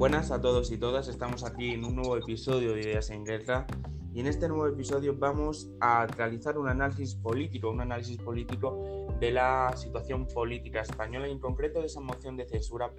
Buenas 0.00 0.30
a 0.30 0.40
todos 0.40 0.72
y 0.72 0.78
todas, 0.78 1.08
estamos 1.08 1.44
aquí 1.44 1.74
en 1.74 1.84
un 1.84 1.96
nuevo 1.96 2.16
episodio 2.16 2.72
de 2.72 2.80
Ideas 2.80 3.10
en 3.10 3.22
Guerra 3.22 3.66
y 4.14 4.20
en 4.20 4.28
este 4.28 4.48
nuevo 4.48 4.66
episodio 4.66 5.14
vamos 5.14 5.68
a 5.78 6.06
realizar 6.06 6.56
un 6.56 6.70
análisis 6.70 7.16
político, 7.16 7.68
un 7.68 7.82
análisis 7.82 8.16
político 8.16 8.82
de 9.20 9.30
la 9.30 9.76
situación 9.76 10.26
política 10.26 10.80
española 10.80 11.28
y 11.28 11.32
en 11.32 11.38
concreto 11.38 11.80
de 11.80 11.86
esa 11.86 12.00
moción 12.00 12.38
de 12.38 12.48
censura 12.48 12.90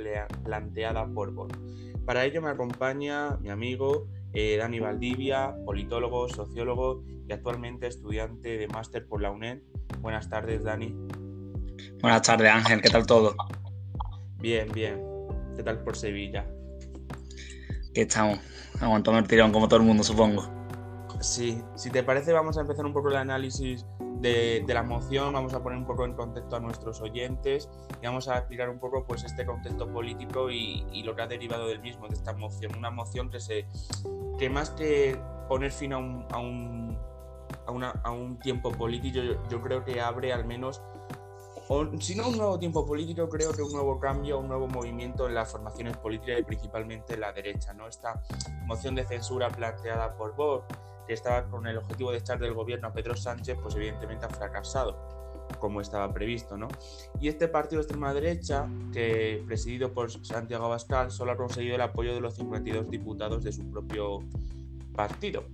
planteada 0.43 1.07
por 1.11 1.31
Vox. 1.31 1.57
Para 2.05 2.23
ello 2.23 2.39
me 2.43 2.51
acompaña 2.51 3.35
mi 3.37 3.49
amigo 3.49 4.07
eh, 4.33 4.57
Dani 4.57 4.79
Valdivia, 4.79 5.55
politólogo, 5.65 6.29
sociólogo 6.29 7.03
y 7.27 7.33
actualmente 7.33 7.87
estudiante 7.87 8.59
de 8.59 8.67
máster 8.67 9.07
por 9.07 9.23
la 9.23 9.31
UNED. 9.31 9.63
Buenas 10.01 10.29
tardes, 10.29 10.63
Dani. 10.63 10.95
Buenas 11.99 12.21
tardes, 12.21 12.51
Ángel, 12.51 12.79
¿qué 12.79 12.91
tal 12.91 13.07
todo? 13.07 13.35
Bien, 14.37 14.71
bien. 14.71 15.01
¿Qué 15.57 15.63
tal 15.63 15.83
por 15.83 15.97
Sevilla? 15.97 16.45
Que 17.93 18.01
estamos 18.01 18.39
aguantando 18.79 19.19
el 19.19 19.27
tirón 19.27 19.51
como 19.51 19.67
todo 19.67 19.79
el 19.79 19.85
mundo, 19.85 20.03
supongo. 20.03 20.43
Sí, 21.19 21.61
si 21.75 21.91
te 21.91 22.03
parece 22.03 22.33
vamos 22.33 22.57
a 22.57 22.61
empezar 22.61 22.85
un 22.85 22.93
poco 22.93 23.09
el 23.09 23.17
análisis 23.17 23.85
de, 24.21 24.63
la 24.67 24.83
moción, 24.83 25.33
vamos 25.33 25.53
a 25.53 25.61
poner 25.61 25.77
un 25.77 25.85
poco 25.85 26.05
en 26.05 26.13
contexto 26.13 26.55
a 26.55 26.59
nuestros 26.59 27.01
oyentes 27.01 27.69
y 28.01 28.05
vamos 28.05 28.27
a 28.27 28.37
explicar 28.37 28.69
un 28.69 28.79
poco 28.79 29.03
pues 29.05 29.23
este 29.23 29.45
contexto 29.45 29.91
político 29.91 30.49
y, 30.49 31.03
lo 31.03 31.15
que 31.15 31.21
ha 31.21 31.27
derivado 31.27 31.67
del 31.67 31.79
mismo, 31.79 32.07
de 32.07 32.15
esta 32.15 32.33
moción. 32.33 32.75
Una 32.77 32.91
moción 32.91 33.29
que 33.29 33.39
se 33.39 33.65
que 34.37 34.49
más 34.49 34.71
que 34.71 35.19
poner 35.47 35.71
fin 35.71 35.93
a 35.93 35.97
un, 35.97 36.25
a 36.31 36.39
un, 36.39 36.97
a 37.83 38.11
un 38.11 38.39
tiempo 38.39 38.71
político, 38.71 39.19
yo 39.49 39.61
creo 39.61 39.83
que 39.83 40.01
abre 40.01 40.33
al 40.33 40.45
menos 40.45 40.81
si 41.99 42.15
no 42.15 42.27
un 42.27 42.37
nuevo 42.37 42.59
tiempo 42.59 42.85
político, 42.85 43.29
creo 43.29 43.53
que 43.53 43.61
un 43.61 43.71
nuevo 43.71 43.99
cambio, 43.99 44.39
un 44.39 44.47
nuevo 44.47 44.67
movimiento 44.67 45.27
en 45.27 45.35
las 45.35 45.51
formaciones 45.51 45.95
políticas 45.97 46.39
y 46.39 46.43
principalmente 46.43 47.13
en 47.13 47.21
la 47.21 47.31
derecha. 47.31 47.73
¿no? 47.73 47.87
Esta 47.87 48.21
moción 48.65 48.95
de 48.95 49.05
censura 49.05 49.49
planteada 49.49 50.15
por 50.17 50.35
Vox, 50.35 50.65
que 51.07 51.13
estaba 51.13 51.43
con 51.49 51.65
el 51.67 51.77
objetivo 51.77 52.11
de 52.11 52.17
echar 52.17 52.39
del 52.39 52.53
gobierno 52.53 52.89
a 52.89 52.93
Pedro 52.93 53.15
Sánchez, 53.15 53.57
pues 53.61 53.75
evidentemente 53.75 54.25
ha 54.25 54.29
fracasado, 54.29 55.47
como 55.59 55.79
estaba 55.79 56.11
previsto. 56.13 56.57
¿no? 56.57 56.67
Y 57.21 57.29
este 57.29 57.47
partido 57.47 57.81
de 57.81 57.83
extrema 57.83 58.13
derecha, 58.13 58.67
que 58.91 59.41
presidido 59.47 59.93
por 59.93 60.11
Santiago 60.11 60.65
Abascal, 60.65 61.09
solo 61.09 61.31
ha 61.31 61.37
conseguido 61.37 61.75
el 61.75 61.81
apoyo 61.81 62.13
de 62.13 62.19
los 62.19 62.35
52 62.35 62.89
diputados 62.89 63.43
de 63.43 63.53
su 63.53 63.69
propio 63.71 64.19
partido. 64.93 65.45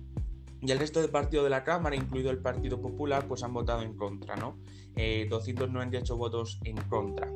Y 0.60 0.72
el 0.72 0.78
resto 0.78 1.00
del 1.00 1.10
partido 1.10 1.44
de 1.44 1.50
la 1.50 1.62
Cámara, 1.62 1.94
incluido 1.94 2.30
el 2.30 2.38
Partido 2.38 2.80
Popular, 2.80 3.26
pues 3.28 3.42
han 3.42 3.52
votado 3.52 3.82
en 3.82 3.96
contra, 3.96 4.36
¿no? 4.36 4.58
298 4.96 6.12
eh, 6.12 6.16
votos 6.16 6.58
en 6.64 6.76
contra. 6.88 7.28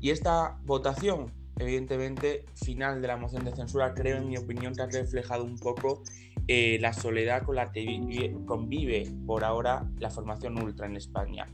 Y 0.00 0.10
esta 0.10 0.58
votación, 0.64 1.32
evidentemente, 1.58 2.46
final 2.54 3.02
de 3.02 3.08
la 3.08 3.16
moción 3.16 3.44
de 3.44 3.54
censura, 3.54 3.92
creo, 3.94 4.18
en 4.18 4.28
mi 4.28 4.36
opinión, 4.36 4.74
que 4.74 4.82
ha 4.82 4.86
reflejado 4.86 5.42
un 5.42 5.58
poco 5.58 6.02
eh, 6.46 6.78
la 6.80 6.92
soledad 6.92 7.42
con 7.42 7.56
la 7.56 7.72
que 7.72 8.34
convive 8.46 9.12
por 9.26 9.42
ahora 9.42 9.90
la 9.98 10.10
formación 10.10 10.62
ultra 10.62 10.86
en 10.86 10.96
España. 10.96 11.46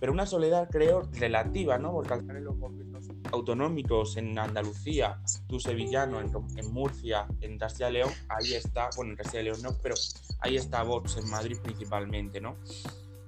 Pero 0.00 0.12
una 0.12 0.26
soledad, 0.26 0.68
creo, 0.70 1.08
relativa, 1.12 1.78
¿no? 1.78 1.92
Porque 1.92 2.14
al 2.14 2.20
final 2.22 2.44
los 2.44 2.58
gobiernos 2.58 2.95
autonómicos 3.32 4.16
en 4.16 4.38
Andalucía, 4.38 5.20
tú 5.48 5.60
sevillano, 5.60 6.20
en, 6.20 6.30
en 6.56 6.72
Murcia, 6.72 7.26
en 7.40 7.58
Castilla 7.58 7.90
y 7.90 7.92
León, 7.94 8.12
ahí 8.28 8.54
está, 8.54 8.90
bueno, 8.96 9.12
en 9.12 9.16
Castilla 9.16 9.40
y 9.40 9.44
León 9.44 9.62
no, 9.62 9.70
pero 9.82 9.94
ahí 10.40 10.56
está 10.56 10.82
Vox 10.82 11.16
en 11.16 11.28
Madrid 11.30 11.58
principalmente, 11.62 12.40
¿no? 12.40 12.56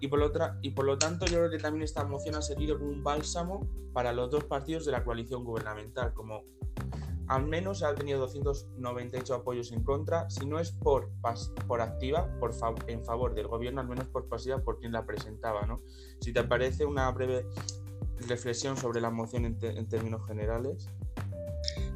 Y 0.01 0.09
por, 0.09 0.23
otra, 0.23 0.59
y 0.63 0.71
por 0.71 0.85
lo 0.85 0.97
tanto 0.97 1.27
yo 1.27 1.39
creo 1.39 1.51
que 1.51 1.59
también 1.59 1.83
esta 1.83 2.05
moción 2.05 2.37
ha 2.37 2.43
servido 2.43 2.79
como 2.79 2.91
un 2.91 3.03
bálsamo 3.03 3.69
para 3.93 4.13
los 4.13 4.31
dos 4.31 4.45
partidos 4.45 4.87
de 4.87 4.93
la 4.93 5.03
coalición 5.03 5.45
gubernamental, 5.45 6.15
como 6.15 6.45
al 7.29 7.47
menos 7.47 7.83
ha 7.83 7.95
tenido 7.95 8.21
298 8.21 9.35
apoyos 9.35 9.71
en 9.73 9.85
contra, 9.85 10.29
si 10.31 10.47
no 10.47 10.59
es 10.59 10.73
por, 10.73 11.11
por 11.67 11.81
activa, 11.83 12.29
por 12.41 12.53
en 12.87 13.05
favor 13.05 13.35
del 13.35 13.49
gobierno, 13.49 13.81
al 13.81 13.89
menos 13.89 14.09
por 14.09 14.29
pasiva 14.29 14.59
por 14.59 14.79
quien 14.79 14.93
la 14.93 15.05
presentaba. 15.05 15.67
¿no? 15.67 15.83
Si 16.21 16.33
te 16.33 16.43
parece 16.45 16.87
una 16.87 17.11
breve 17.11 17.47
reflexión 18.27 18.77
sobre 18.77 19.01
la 19.01 19.11
moción 19.11 19.45
en, 19.45 19.89
términos 19.89 20.27
generales. 20.27 20.89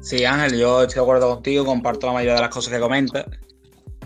Sí, 0.01 0.25
Ángel, 0.25 0.57
yo 0.57 0.81
estoy 0.81 0.95
de 0.95 1.01
acuerdo 1.01 1.33
contigo, 1.33 1.65
comparto 1.65 2.07
la 2.07 2.13
mayoría 2.13 2.35
de 2.35 2.41
las 2.41 2.49
cosas 2.49 2.73
que 2.73 2.79
comentas 2.79 3.25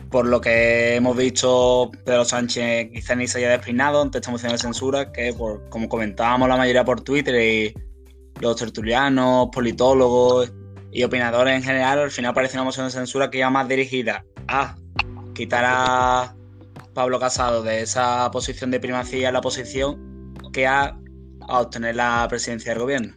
por 0.09 0.25
lo 0.25 0.39
que 0.39 0.95
hemos 0.95 1.17
visto, 1.17 1.91
Pedro 2.05 2.23
Sánchez 2.23 2.91
quizá 2.93 3.15
ni 3.15 3.27
se 3.27 3.39
haya 3.39 3.49
despeinado 3.49 4.01
ante 4.01 4.19
esta 4.19 4.31
moción 4.31 4.51
de 4.51 4.57
censura, 4.57 5.11
que 5.11 5.33
por, 5.33 5.67
como 5.69 5.89
comentábamos 5.89 6.47
la 6.47 6.57
mayoría 6.57 6.85
por 6.85 7.01
Twitter 7.01 7.35
y 7.35 7.73
los 8.39 8.55
tertulianos, 8.55 9.49
politólogos 9.51 10.51
y 10.91 11.03
opinadores 11.03 11.55
en 11.55 11.63
general, 11.63 11.99
al 11.99 12.11
final 12.11 12.33
parece 12.33 12.57
una 12.57 12.63
moción 12.63 12.85
de 12.85 12.91
censura 12.91 13.29
que 13.29 13.39
iba 13.39 13.49
más 13.49 13.67
dirigida 13.67 14.23
a 14.47 14.75
quitar 15.33 15.65
a 15.67 16.35
Pablo 16.93 17.19
Casado 17.19 17.61
de 17.61 17.81
esa 17.81 18.29
posición 18.31 18.71
de 18.71 18.79
primacía 18.79 19.27
en 19.27 19.33
la 19.33 19.39
oposición 19.39 20.33
que 20.53 20.65
a, 20.65 20.97
a 21.47 21.61
obtener 21.61 21.95
la 21.95 22.25
presidencia 22.29 22.73
del 22.73 22.81
gobierno. 22.81 23.15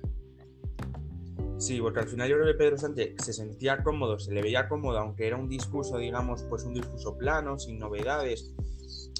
Sí, 1.61 1.79
porque 1.79 2.01
al 2.01 2.09
final 2.09 2.27
yo 2.27 2.37
creo 2.37 2.47
que 2.47 2.59
Pedro 2.59 2.79
Sánchez 2.79 3.17
se 3.23 3.35
sentía 3.35 3.83
cómodo, 3.83 4.19
se 4.19 4.33
le 4.33 4.41
veía 4.41 4.67
cómodo, 4.67 4.99
aunque 4.99 5.27
era 5.27 5.37
un 5.37 5.47
discurso, 5.47 5.99
digamos, 5.99 6.43
pues 6.45 6.65
un 6.65 6.73
discurso 6.73 7.19
plano, 7.19 7.59
sin 7.59 7.79
novedades. 7.79 8.55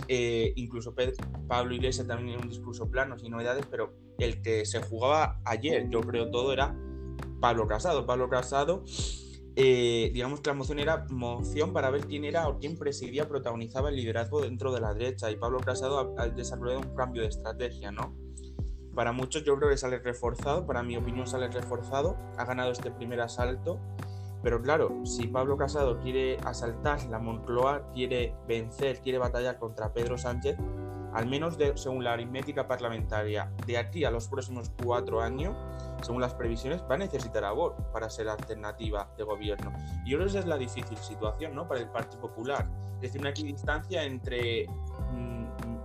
Eh, 0.09 0.54
incluso 0.56 0.94
Pablo 1.47 1.75
Iglesias 1.75 2.06
también 2.06 2.31
era 2.31 2.43
un 2.43 2.49
discurso 2.49 2.91
plano, 2.91 3.19
sin 3.19 3.32
novedades, 3.32 3.66
pero 3.70 3.93
el 4.19 4.41
que 4.41 4.65
se 4.65 4.81
jugaba 4.81 5.38
ayer, 5.44 5.91
yo 5.91 6.00
creo 6.00 6.31
todo, 6.31 6.54
era 6.54 6.75
Pablo 7.41 7.66
Casado. 7.66 8.06
Pablo 8.06 8.31
Casado, 8.31 8.84
eh, 9.54 10.10
digamos 10.15 10.41
que 10.41 10.49
la 10.49 10.54
moción 10.54 10.78
era 10.78 11.04
moción 11.10 11.75
para 11.75 11.91
ver 11.91 12.06
quién 12.06 12.25
era 12.25 12.49
o 12.49 12.59
quién 12.59 12.78
presidía, 12.78 13.28
protagonizaba 13.28 13.91
el 13.91 13.97
liderazgo 13.97 14.41
dentro 14.41 14.72
de 14.72 14.81
la 14.81 14.94
derecha. 14.94 15.31
Y 15.31 15.37
Pablo 15.37 15.59
Casado 15.59 16.15
ha 16.16 16.28
desarrollado 16.28 16.81
un 16.81 16.94
cambio 16.94 17.20
de 17.20 17.28
estrategia, 17.28 17.93
¿no? 17.93 18.16
Para 19.00 19.12
muchos 19.12 19.44
yo 19.44 19.56
creo 19.56 19.71
que 19.71 19.78
sale 19.78 19.99
reforzado, 19.99 20.66
para 20.66 20.83
mi 20.83 20.94
opinión 20.94 21.27
sale 21.27 21.49
reforzado, 21.49 22.19
ha 22.37 22.44
ganado 22.44 22.71
este 22.71 22.91
primer 22.91 23.22
asalto, 23.22 23.81
pero 24.43 24.61
claro, 24.61 25.06
si 25.06 25.27
Pablo 25.27 25.56
Casado 25.56 25.99
quiere 26.00 26.37
asaltar 26.44 27.03
la 27.06 27.19
Moncloa, 27.19 27.91
quiere 27.94 28.34
vencer, 28.47 29.00
quiere 29.00 29.16
batallar 29.16 29.59
contra 29.59 29.94
Pedro 29.94 30.19
Sánchez, 30.19 30.59
al 31.15 31.27
menos 31.27 31.56
según 31.77 32.05
la 32.05 32.12
aritmética 32.12 32.69
parlamentaria, 32.69 33.50
de 33.66 33.78
aquí 33.78 34.05
a 34.05 34.11
los 34.11 34.28
próximos 34.28 34.71
cuatro 34.84 35.22
años, 35.22 35.56
según 36.03 36.21
las 36.21 36.34
previsiones, 36.34 36.82
va 36.82 36.97
a 36.97 36.99
necesitar 36.99 37.43
a 37.44 37.53
Vox 37.53 37.82
para 37.94 38.11
ser 38.11 38.28
alternativa 38.28 39.09
de 39.17 39.25
gobierno. 39.25 39.72
Y 40.05 40.11
yo 40.11 40.19
creo 40.19 40.27
que 40.27 40.32
esa 40.32 40.41
es 40.41 40.47
la 40.47 40.59
difícil 40.59 40.99
situación 40.99 41.55
¿no? 41.55 41.67
para 41.67 41.81
el 41.81 41.88
Partido 41.88 42.21
Popular. 42.21 42.69
Es 42.97 43.00
decir, 43.00 43.22
una 43.22 43.31
equidistancia 43.31 44.05
entre 44.05 44.67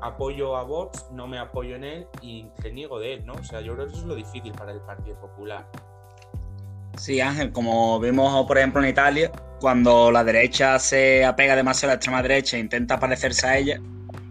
apoyo 0.01 0.55
a 0.55 0.63
Vox, 0.63 1.07
no 1.11 1.27
me 1.27 1.37
apoyo 1.37 1.75
en 1.75 1.83
él 1.83 2.07
y 2.21 2.47
reniego 2.59 2.99
de 2.99 3.13
él, 3.13 3.25
¿no? 3.25 3.33
O 3.33 3.43
sea, 3.43 3.61
yo 3.61 3.73
creo 3.73 3.85
que 3.85 3.93
eso 3.93 4.01
es 4.01 4.07
lo 4.07 4.15
difícil 4.15 4.51
para 4.53 4.71
el 4.71 4.81
Partido 4.81 5.19
Popular. 5.19 5.67
Sí, 6.97 7.19
Ángel, 7.19 7.51
como 7.51 7.99
vimos, 7.99 8.45
por 8.47 8.57
ejemplo, 8.57 8.81
en 8.81 8.89
Italia, 8.89 9.31
cuando 9.59 10.11
la 10.11 10.23
derecha 10.23 10.79
se 10.79 11.25
apega 11.25 11.55
demasiado 11.55 11.91
a 11.91 11.93
la 11.93 11.95
extrema 11.95 12.21
derecha 12.21 12.57
e 12.57 12.59
intenta 12.59 12.99
parecerse 12.99 13.47
a 13.47 13.57
ella, 13.57 13.81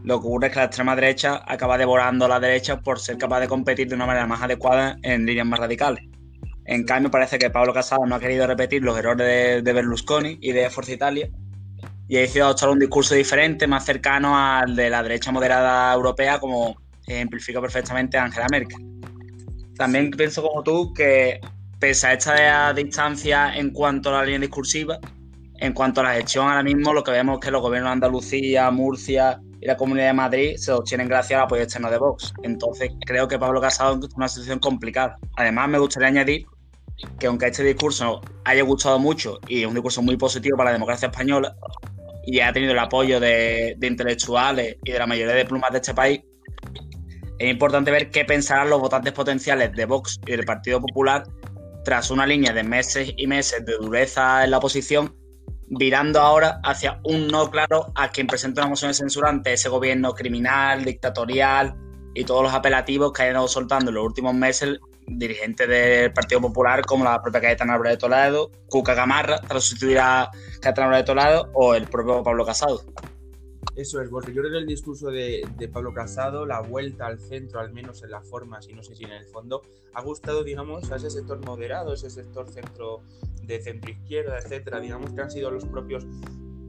lo 0.02 0.20
que 0.20 0.26
ocurre 0.26 0.46
es 0.46 0.52
que 0.52 0.58
la 0.60 0.64
extrema 0.66 0.94
derecha 0.94 1.42
acaba 1.46 1.78
devorando 1.78 2.24
a 2.24 2.28
la 2.28 2.40
derecha 2.40 2.80
por 2.80 3.00
ser 3.00 3.18
capaz 3.18 3.40
de 3.40 3.48
competir 3.48 3.88
de 3.88 3.94
una 3.94 4.06
manera 4.06 4.26
más 4.26 4.42
adecuada 4.42 4.96
en 5.02 5.26
líneas 5.26 5.46
más 5.46 5.60
radicales. 5.60 6.04
En 6.66 6.84
cambio, 6.84 7.10
parece 7.10 7.38
que 7.38 7.50
Pablo 7.50 7.74
Casado 7.74 8.06
no 8.06 8.14
ha 8.14 8.20
querido 8.20 8.46
repetir 8.46 8.82
los 8.82 8.98
errores 8.98 9.26
de, 9.26 9.62
de 9.62 9.72
Berlusconi 9.74 10.38
y 10.40 10.52
de 10.52 10.70
Forza 10.70 10.92
Italia 10.92 11.28
y 12.08 12.16
ha 12.16 12.20
decidido 12.20 12.46
adoptar 12.46 12.70
un 12.70 12.78
discurso 12.78 13.14
diferente, 13.14 13.66
más 13.66 13.84
cercano 13.84 14.36
al 14.38 14.76
de 14.76 14.90
la 14.90 15.02
derecha 15.02 15.32
moderada 15.32 15.94
europea, 15.94 16.38
como 16.38 16.76
ejemplifica 17.06 17.60
perfectamente 17.60 18.18
Angela 18.18 18.46
Merkel. 18.50 18.78
También 19.76 20.10
pienso 20.10 20.42
como 20.42 20.62
tú 20.62 20.92
que, 20.92 21.40
pese 21.78 22.06
a 22.06 22.12
esta 22.12 22.72
distancia 22.72 23.54
en 23.56 23.70
cuanto 23.70 24.10
a 24.10 24.20
la 24.20 24.24
línea 24.24 24.40
discursiva, 24.40 24.98
en 25.58 25.72
cuanto 25.72 26.00
a 26.00 26.04
la 26.04 26.14
gestión 26.14 26.46
ahora 26.46 26.62
mismo, 26.62 26.92
lo 26.92 27.02
que 27.02 27.12
vemos 27.12 27.38
es 27.38 27.44
que 27.44 27.50
los 27.50 27.62
gobiernos 27.62 27.90
de 27.90 27.92
Andalucía, 27.92 28.70
Murcia 28.70 29.40
y 29.60 29.66
la 29.66 29.76
Comunidad 29.76 30.08
de 30.08 30.12
Madrid 30.12 30.56
se 30.56 30.72
obtienen 30.72 31.08
gracias 31.08 31.38
al 31.38 31.44
apoyo 31.44 31.62
externo 31.62 31.90
de 31.90 31.98
Vox. 31.98 32.34
Entonces, 32.42 32.90
creo 33.06 33.28
que 33.28 33.38
Pablo 33.38 33.60
Casado 33.60 33.98
es 34.04 34.14
una 34.14 34.28
situación 34.28 34.58
complicada. 34.58 35.16
Además, 35.36 35.68
me 35.68 35.78
gustaría 35.78 36.08
añadir 36.08 36.46
que 37.18 37.26
aunque 37.26 37.46
este 37.46 37.64
discurso 37.64 38.20
haya 38.44 38.62
gustado 38.62 38.98
mucho 38.98 39.38
y 39.48 39.62
es 39.62 39.66
un 39.66 39.74
discurso 39.74 40.02
muy 40.02 40.16
positivo 40.16 40.56
para 40.56 40.70
la 40.70 40.74
democracia 40.74 41.08
española, 41.08 41.54
y 42.26 42.40
ha 42.40 42.52
tenido 42.52 42.72
el 42.72 42.78
apoyo 42.78 43.20
de, 43.20 43.76
intelectuales 43.80 44.76
y 44.84 44.92
de 44.92 44.98
la 44.98 45.06
mayoría 45.06 45.34
de 45.34 45.44
plumas 45.44 45.70
de 45.72 45.78
este 45.78 45.94
país, 45.94 46.20
es 47.38 47.50
importante 47.50 47.90
ver 47.90 48.10
qué 48.10 48.24
pensarán 48.24 48.70
los 48.70 48.80
votantes 48.80 49.12
potenciales 49.12 49.72
de 49.72 49.84
Vox 49.84 50.20
y 50.26 50.30
del 50.32 50.44
Partido 50.44 50.80
Popular 50.80 51.24
tras 51.84 52.10
una 52.10 52.26
línea 52.26 52.52
de 52.52 52.62
meses 52.62 53.12
y 53.16 53.26
meses 53.26 53.64
de 53.66 53.74
dureza 53.74 54.44
en 54.44 54.52
la 54.52 54.58
oposición, 54.58 55.14
virando 55.66 56.20
ahora 56.20 56.60
hacia 56.64 57.00
un 57.04 57.26
no 57.26 57.50
claro 57.50 57.92
a 57.94 58.08
quien 58.08 58.26
presenta 58.26 58.62
una 58.62 58.70
moción 58.70 58.90
de 58.90 58.94
censura 58.94 59.28
ante 59.28 59.52
ese 59.52 59.68
gobierno 59.68 60.14
criminal, 60.14 60.84
dictatorial 60.84 61.74
y 62.14 62.24
todos 62.24 62.44
los 62.44 62.54
apelativos 62.54 63.12
que 63.12 63.22
ha 63.24 63.30
ido 63.30 63.46
soltando 63.48 63.90
en 63.90 63.96
los 63.96 64.04
últimos 64.04 64.34
meses 64.34 64.78
dirigentes 65.06 65.68
del 65.68 66.12
Partido 66.12 66.40
Popular 66.40 66.84
como 66.84 67.04
la 67.04 67.20
propia 67.22 67.40
Cayetana 67.40 67.74
Álvarez 67.74 67.94
de 67.94 67.98
Toledo, 67.98 68.50
Cuca 68.68 68.94
Gamarra, 68.94 69.40
para 69.40 69.60
sustituir 69.60 69.98
a 69.98 70.30
Cayetana 70.60 70.88
Álvarez 70.88 71.06
de 71.06 71.14
Toledo, 71.14 71.50
o 71.54 71.74
el 71.74 71.86
propio 71.86 72.22
Pablo 72.22 72.44
Casado. 72.44 72.82
Eso 73.76 74.00
es, 74.00 74.08
porque 74.08 74.32
yo 74.32 74.42
creo 74.42 74.52
que 74.52 74.58
el 74.58 74.66
discurso 74.66 75.10
de, 75.10 75.42
Pablo 75.72 75.92
Casado, 75.92 76.46
la 76.46 76.60
vuelta 76.60 77.06
al 77.06 77.18
centro, 77.18 77.58
al 77.58 77.72
menos 77.72 78.02
en 78.04 78.10
las 78.12 78.28
formas 78.28 78.68
y 78.68 78.72
no 78.72 78.84
sé 78.84 78.94
si 78.94 79.04
en 79.04 79.12
el 79.12 79.26
fondo, 79.26 79.62
ha 79.94 80.02
gustado, 80.02 80.44
digamos, 80.44 80.92
a 80.92 80.96
ese 80.96 81.10
sector 81.10 81.44
moderado, 81.44 81.92
ese 81.92 82.08
sector 82.08 82.48
centro 82.48 83.02
de 83.42 83.60
centro 83.60 83.90
izquierda, 83.90 84.38
etcétera, 84.38 84.78
digamos 84.80 85.12
que 85.12 85.20
han 85.20 85.30
sido 85.30 85.50
los 85.50 85.64
propios 85.64 86.06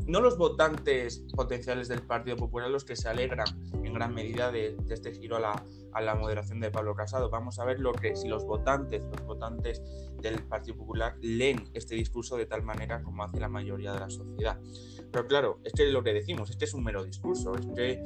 no 0.07 0.21
los 0.21 0.37
votantes 0.37 1.23
potenciales 1.35 1.87
del 1.87 2.01
Partido 2.01 2.35
Popular 2.35 2.69
los 2.69 2.85
que 2.85 2.95
se 2.95 3.09
alegran 3.09 3.47
en 3.83 3.93
gran 3.93 4.13
medida 4.13 4.51
de, 4.51 4.77
este 4.89 5.11
giro 5.11 5.37
a 5.37 5.39
la, 5.39 5.65
a 5.95 6.01
la, 6.01 6.15
moderación 6.15 6.59
de 6.59 6.71
Pablo 6.71 6.95
Casado. 6.95 7.29
Vamos 7.29 7.59
a 7.59 7.65
ver 7.65 7.79
lo 7.79 7.93
que 7.93 8.15
si 8.15 8.27
los 8.27 8.45
votantes, 8.45 9.03
los 9.03 9.25
votantes 9.25 9.81
del 10.21 10.43
Partido 10.43 10.77
Popular 10.77 11.15
leen 11.21 11.69
este 11.73 11.95
discurso 11.95 12.37
de 12.37 12.45
tal 12.45 12.63
manera 12.63 13.01
como 13.01 13.23
hace 13.23 13.39
la 13.39 13.49
mayoría 13.49 13.93
de 13.93 13.99
la 13.99 14.09
sociedad. 14.09 14.59
Pero 15.11 15.27
claro, 15.27 15.59
es 15.63 15.73
que 15.73 15.85
lo 15.85 16.03
que 16.03 16.13
decimos, 16.13 16.49
este 16.49 16.65
es 16.65 16.73
un 16.73 16.83
mero 16.83 17.03
discurso, 17.03 17.55
es 17.55 17.67
que 17.75 18.03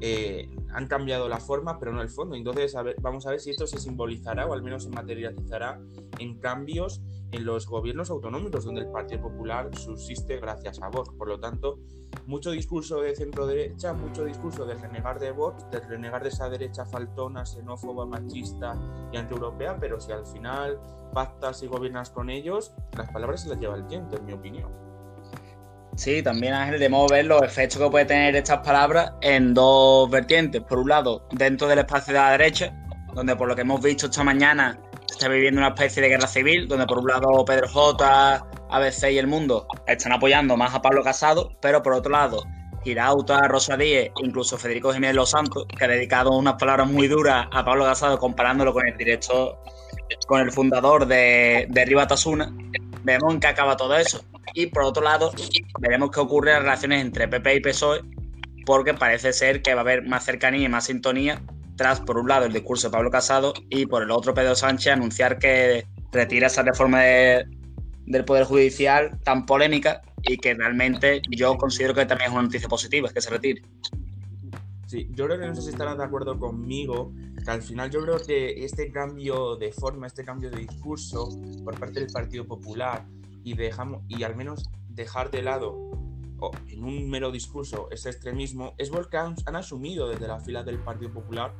eh, 0.00 0.50
han 0.72 0.86
cambiado 0.86 1.28
la 1.28 1.38
forma, 1.38 1.78
pero 1.78 1.92
no 1.92 2.02
el 2.02 2.08
fondo. 2.08 2.34
Entonces, 2.34 2.74
vamos 3.00 3.26
a 3.26 3.30
ver 3.30 3.40
si 3.40 3.50
esto 3.50 3.66
se 3.66 3.78
simbolizará 3.78 4.46
o 4.46 4.52
al 4.52 4.62
menos 4.62 4.84
se 4.84 4.90
materializará 4.90 5.80
en 6.18 6.38
cambios 6.38 7.00
en 7.32 7.44
los 7.44 7.66
gobiernos 7.66 8.10
autonómicos, 8.10 8.64
donde 8.64 8.82
el 8.82 8.90
Partido 8.90 9.22
Popular 9.22 9.74
subsiste 9.76 10.38
gracias 10.38 10.80
a 10.82 10.88
Vox. 10.88 11.10
Por 11.16 11.28
lo 11.28 11.40
tanto, 11.40 11.78
mucho 12.26 12.50
discurso 12.50 13.00
de 13.00 13.14
centro 13.14 13.46
derecha, 13.46 13.92
mucho 13.92 14.24
discurso 14.24 14.64
de 14.64 14.74
renegar 14.74 15.18
de 15.18 15.32
Vox, 15.32 15.68
de 15.70 15.80
renegar 15.80 16.22
de 16.22 16.28
esa 16.28 16.48
derecha 16.48 16.84
faltona, 16.86 17.44
xenófoba, 17.44 18.06
machista 18.06 18.76
y 19.12 19.16
antieuropea, 19.16 19.78
pero 19.78 20.00
si 20.00 20.12
al 20.12 20.26
final 20.26 20.78
pactas 21.12 21.62
y 21.62 21.66
gobiernas 21.66 22.10
con 22.10 22.30
ellos, 22.30 22.72
las 22.96 23.10
palabras 23.10 23.42
se 23.42 23.48
las 23.48 23.58
lleva 23.58 23.76
el 23.76 23.84
viento, 23.84 24.16
en 24.16 24.26
mi 24.26 24.32
opinión. 24.32 24.93
Sí, 25.96 26.22
también 26.22 26.54
Ángel, 26.54 26.80
debemos 26.80 27.10
ver 27.10 27.24
los 27.26 27.42
efectos 27.42 27.80
que 27.80 27.88
puede 27.88 28.04
tener 28.04 28.34
estas 28.34 28.58
palabras 28.58 29.12
en 29.20 29.54
dos 29.54 30.10
vertientes. 30.10 30.60
Por 30.62 30.78
un 30.80 30.88
lado, 30.88 31.26
dentro 31.32 31.68
del 31.68 31.78
espacio 31.78 32.12
de 32.12 32.20
la 32.20 32.30
derecha, 32.32 32.74
donde 33.14 33.36
por 33.36 33.48
lo 33.48 33.54
que 33.54 33.62
hemos 33.62 33.80
visto 33.80 34.06
esta 34.06 34.24
mañana 34.24 34.78
está 35.08 35.28
viviendo 35.28 35.60
una 35.60 35.68
especie 35.68 36.02
de 36.02 36.08
guerra 36.08 36.26
civil, 36.26 36.66
donde 36.66 36.86
por 36.86 36.98
un 36.98 37.06
lado 37.06 37.44
Pedro 37.44 37.68
J, 37.68 38.46
ABC 38.70 39.12
y 39.12 39.18
el 39.18 39.28
mundo 39.28 39.68
están 39.86 40.12
apoyando 40.12 40.56
más 40.56 40.74
a 40.74 40.82
Pablo 40.82 41.04
Casado, 41.04 41.56
pero 41.60 41.80
por 41.82 41.92
otro 41.92 42.10
lado, 42.10 42.42
Girauta, 42.82 43.46
Rosa 43.46 43.76
Díez, 43.76 44.10
incluso 44.22 44.58
Federico 44.58 44.92
Jiménez 44.92 45.14
Los 45.14 45.30
Santos, 45.30 45.64
que 45.66 45.84
ha 45.84 45.88
dedicado 45.88 46.36
unas 46.36 46.54
palabras 46.54 46.88
muy 46.88 47.06
duras 47.06 47.46
a 47.52 47.64
Pablo 47.64 47.84
Casado 47.84 48.18
comparándolo 48.18 48.72
con 48.72 48.86
el 48.86 48.96
director, 48.96 49.58
con 50.26 50.40
el 50.40 50.50
fundador 50.50 51.06
de, 51.06 51.66
de 51.70 51.86
vemos 53.04 53.32
en 53.32 53.40
qué 53.40 53.46
acaba 53.46 53.76
todo 53.76 53.96
eso. 53.96 54.24
Y 54.54 54.66
por 54.66 54.82
otro 54.82 55.02
lado, 55.02 55.32
veremos 55.78 56.10
qué 56.10 56.20
ocurre 56.20 56.50
en 56.50 56.56
las 56.56 56.62
relaciones 56.64 57.02
entre 57.02 57.28
PP 57.28 57.54
y 57.56 57.60
PSOE, 57.60 58.02
porque 58.66 58.94
parece 58.94 59.32
ser 59.32 59.62
que 59.62 59.74
va 59.74 59.80
a 59.80 59.82
haber 59.82 60.02
más 60.02 60.24
cercanía 60.24 60.66
y 60.66 60.68
más 60.68 60.84
sintonía 60.84 61.40
tras, 61.76 62.00
por 62.00 62.18
un 62.18 62.28
lado, 62.28 62.46
el 62.46 62.52
discurso 62.52 62.88
de 62.88 62.92
Pablo 62.92 63.10
Casado 63.10 63.52
y 63.68 63.86
por 63.86 64.02
el 64.02 64.10
otro, 64.10 64.32
Pedro 64.32 64.54
Sánchez 64.54 64.92
anunciar 64.92 65.38
que 65.38 65.86
retira 66.12 66.46
esa 66.46 66.62
reforma 66.62 67.02
del 67.02 68.24
Poder 68.24 68.44
Judicial 68.44 69.18
tan 69.24 69.44
polémica 69.44 70.02
y 70.22 70.36
que 70.38 70.54
realmente 70.54 71.20
yo 71.30 71.56
considero 71.56 71.94
que 71.94 72.06
también 72.06 72.30
es 72.30 72.34
una 72.34 72.42
noticia 72.44 72.68
positiva, 72.68 73.08
que 73.12 73.20
se 73.20 73.30
retire. 73.30 73.62
Yo 75.10 75.26
creo 75.26 75.38
que 75.38 75.46
no 75.46 75.54
sé 75.54 75.62
si 75.62 75.70
estarán 75.70 75.98
de 75.98 76.04
acuerdo 76.04 76.38
conmigo, 76.38 77.12
que 77.44 77.50
al 77.50 77.62
final 77.62 77.90
yo 77.90 78.02
creo 78.02 78.18
que 78.18 78.64
este 78.64 78.90
cambio 78.90 79.56
de 79.56 79.72
forma, 79.72 80.06
este 80.06 80.24
cambio 80.24 80.50
de 80.50 80.58
discurso 80.58 81.28
por 81.64 81.78
parte 81.78 82.00
del 82.00 82.12
Partido 82.12 82.46
Popular 82.46 83.06
y, 83.42 83.54
dejamos, 83.54 84.02
y 84.08 84.22
al 84.22 84.36
menos 84.36 84.70
dejar 84.88 85.30
de 85.30 85.42
lado 85.42 85.90
en 86.68 86.84
un 86.84 87.08
mero 87.08 87.30
discurso 87.30 87.88
ese 87.90 88.10
extremismo 88.10 88.74
es 88.78 88.90
porque 88.90 89.16
han, 89.16 89.34
asumido 89.54 90.08
desde 90.08 90.28
la 90.28 90.40
fila 90.40 90.62
del 90.62 90.78
Partido 90.78 91.12
Popular 91.12 91.54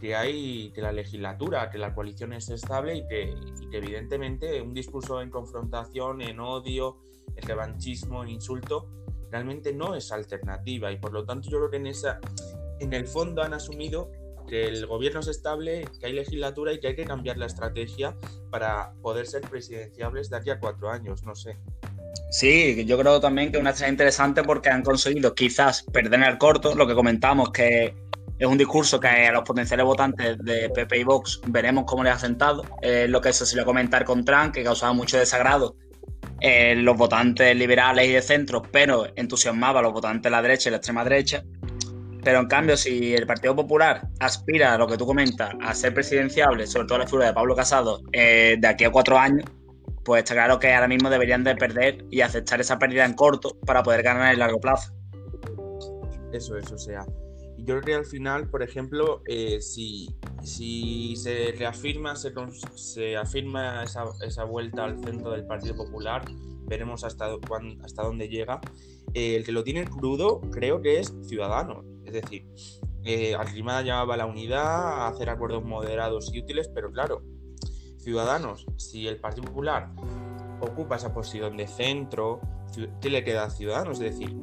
que 0.00 0.14
hay 0.14 0.70
que 0.72 0.82
la 0.82 0.92
legislatura, 0.92 1.70
que 1.70 1.78
la 1.78 1.94
coalición 1.94 2.32
es 2.32 2.50
estable 2.50 2.96
y 2.96 3.06
que, 3.08 3.34
evidentemente 3.72 4.60
un 4.60 4.74
discurso 4.74 5.22
en 5.22 5.30
confrontación, 5.30 6.20
en 6.20 6.40
odio, 6.40 6.98
en 7.34 7.48
revanchismo, 7.48 8.22
en 8.22 8.28
insulto, 8.28 8.88
realmente 9.34 9.72
no 9.72 9.96
es 9.96 10.12
alternativa 10.12 10.92
y 10.92 10.96
por 10.96 11.12
lo 11.12 11.24
tanto 11.24 11.50
yo 11.50 11.58
creo 11.58 11.70
que 11.70 11.78
en 11.78 11.88
esa 11.88 12.20
en 12.78 12.92
el 12.92 13.04
fondo 13.04 13.42
han 13.42 13.52
asumido 13.52 14.12
que 14.46 14.68
el 14.68 14.86
gobierno 14.86 15.18
es 15.18 15.26
estable, 15.26 15.88
que 15.98 16.06
hay 16.06 16.12
legislatura 16.12 16.72
y 16.72 16.78
que 16.78 16.86
hay 16.86 16.94
que 16.94 17.04
cambiar 17.04 17.36
la 17.36 17.46
estrategia 17.46 18.14
para 18.52 18.92
poder 19.02 19.26
ser 19.26 19.40
presidenciables 19.40 20.30
de 20.30 20.36
aquí 20.36 20.50
a 20.50 20.60
cuatro 20.60 20.88
años, 20.88 21.24
no 21.24 21.34
sé. 21.34 21.58
Sí, 22.30 22.84
yo 22.84 22.96
creo 22.96 23.20
también 23.20 23.50
que 23.50 23.58
una 23.58 23.70
estrategia 23.70 23.92
interesante 23.92 24.44
porque 24.44 24.68
han 24.68 24.82
conseguido 24.82 25.34
quizás 25.34 25.82
perder 25.82 26.14
en 26.14 26.26
el 26.26 26.38
corto, 26.38 26.76
lo 26.76 26.86
que 26.86 26.94
comentamos, 26.94 27.50
que 27.50 27.92
es 28.38 28.46
un 28.46 28.58
discurso 28.58 29.00
que 29.00 29.08
a 29.08 29.32
los 29.32 29.42
potenciales 29.42 29.84
votantes 29.84 30.38
de 30.44 30.70
PP 30.70 30.98
y 30.98 31.04
Vox 31.04 31.40
veremos 31.48 31.86
cómo 31.88 32.04
les 32.04 32.12
ha 32.12 32.18
sentado. 32.20 32.62
Lo 33.08 33.20
que 33.20 33.32
se 33.32 33.46
suele 33.46 33.64
comentar 33.64 34.04
con 34.04 34.24
Trump, 34.24 34.54
que 34.54 34.62
causaba 34.62 34.92
mucho 34.92 35.18
desagrado 35.18 35.74
en 36.46 36.84
los 36.84 36.94
votantes 36.94 37.56
liberales 37.56 38.06
y 38.06 38.12
de 38.12 38.20
centro, 38.20 38.60
pero 38.60 39.06
entusiasmaba 39.16 39.80
a 39.80 39.82
los 39.82 39.94
votantes 39.94 40.24
de 40.24 40.30
la 40.30 40.42
derecha 40.42 40.68
y 40.68 40.72
la 40.72 40.76
extrema 40.76 41.02
derecha. 41.02 41.42
Pero 42.22 42.40
en 42.40 42.48
cambio, 42.48 42.76
si 42.76 43.14
el 43.14 43.26
Partido 43.26 43.56
Popular 43.56 44.06
aspira 44.20 44.74
a 44.74 44.78
lo 44.78 44.86
que 44.86 44.98
tú 44.98 45.06
comentas, 45.06 45.54
a 45.62 45.72
ser 45.72 45.94
presidenciable, 45.94 46.66
sobre 46.66 46.86
todo 46.86 46.98
la 46.98 47.06
figura 47.06 47.28
de 47.28 47.32
Pablo 47.32 47.56
Casado, 47.56 48.02
eh, 48.12 48.56
de 48.58 48.68
aquí 48.68 48.84
a 48.84 48.90
cuatro 48.90 49.18
años, 49.18 49.46
pues 50.04 50.22
está 50.22 50.34
claro 50.34 50.58
que 50.58 50.70
ahora 50.74 50.86
mismo 50.86 51.08
deberían 51.08 51.44
de 51.44 51.56
perder 51.56 52.04
y 52.10 52.20
aceptar 52.20 52.60
esa 52.60 52.78
pérdida 52.78 53.06
en 53.06 53.14
corto 53.14 53.56
para 53.64 53.82
poder 53.82 54.02
ganar 54.02 54.34
en 54.34 54.38
largo 54.38 54.60
plazo. 54.60 54.92
Eso 56.30 56.58
es, 56.58 56.70
o 56.70 56.76
sea, 56.76 57.06
yo 57.56 57.64
creo 57.64 57.80
que 57.80 57.94
al 57.94 58.04
final, 58.04 58.50
por 58.50 58.62
ejemplo, 58.62 59.22
eh, 59.26 59.62
si, 59.62 60.14
si 60.44 61.16
se 61.16 61.52
reafirma, 61.52 62.14
se, 62.16 63.16
afirma 63.16 63.84
esa, 63.84 64.44
vuelta 64.44 64.84
al 64.84 65.02
centro 65.02 65.30
del 65.30 65.46
Partido 65.46 65.76
Popular, 65.76 66.24
veremos 66.66 67.04
hasta, 67.04 67.36
hasta 67.82 68.02
dónde 68.02 68.28
llega. 68.28 68.60
Eh, 69.12 69.36
el 69.36 69.44
que 69.44 69.52
lo 69.52 69.64
tiene 69.64 69.84
crudo 69.84 70.40
creo 70.50 70.80
que 70.82 70.98
es 70.98 71.14
Ciudadanos 71.22 71.84
es 72.04 72.12
decir, 72.12 72.46
eh, 73.04 73.34
Arrimada 73.34 73.82
llamaba 73.82 74.14
a 74.14 74.16
la 74.16 74.26
unidad, 74.26 75.02
a 75.02 75.08
hacer 75.08 75.30
acuerdos 75.30 75.64
moderados 75.64 76.32
y 76.32 76.40
útiles, 76.40 76.70
pero 76.72 76.90
claro, 76.92 77.22
Ciudadanos, 77.98 78.66
si 78.76 79.08
el 79.08 79.18
Partido 79.18 79.46
Popular 79.46 79.90
ocupa 80.60 80.96
esa 80.96 81.12
posición 81.12 81.56
de 81.56 81.66
centro, 81.66 82.40
¿qué 83.00 83.10
le 83.10 83.24
queda 83.24 83.44
a 83.44 83.50
Ciudadanos? 83.50 84.00
Es 84.00 84.16
decir, 84.16 84.36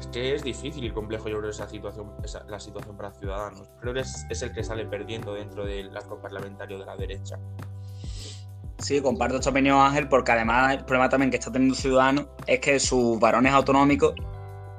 es 0.00 0.06
que 0.08 0.34
es 0.34 0.42
difícil 0.42 0.84
y 0.84 0.90
complejo, 0.90 1.28
yo 1.28 1.38
creo, 1.38 1.50
esa 1.50 1.68
situación, 1.68 2.12
la 2.48 2.58
situación 2.58 2.96
para 2.96 3.12
Ciudadanos. 3.12 3.68
Creo 3.80 3.94
que 3.94 4.00
es, 4.00 4.42
el 4.42 4.52
que 4.52 4.64
sale 4.64 4.84
perdiendo 4.86 5.34
dentro 5.34 5.64
del 5.64 5.96
arco 5.96 6.20
parlamentario 6.20 6.78
de 6.78 6.86
la 6.86 6.96
derecha. 6.96 7.38
Sí, 8.78 9.00
comparto 9.00 9.36
esta 9.36 9.50
opinión, 9.50 9.78
Ángel, 9.78 10.08
porque 10.08 10.32
además 10.32 10.72
el 10.72 10.84
problema 10.84 11.08
también 11.08 11.30
que 11.30 11.36
está 11.36 11.52
teniendo 11.52 11.74
Ciudadanos 11.74 12.26
es 12.46 12.60
que 12.60 12.80
sus 12.80 13.20
varones 13.20 13.52
autonómicos 13.52 14.14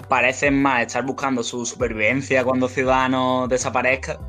parecen 0.10 0.62
más 0.62 0.82
estar 0.88 1.06
buscando 1.06 1.44
su 1.44 1.66
supervivencia 1.66 2.44
cuando 2.44 2.68
Ciudadanos 2.68 3.48
desaparezca 3.48 4.20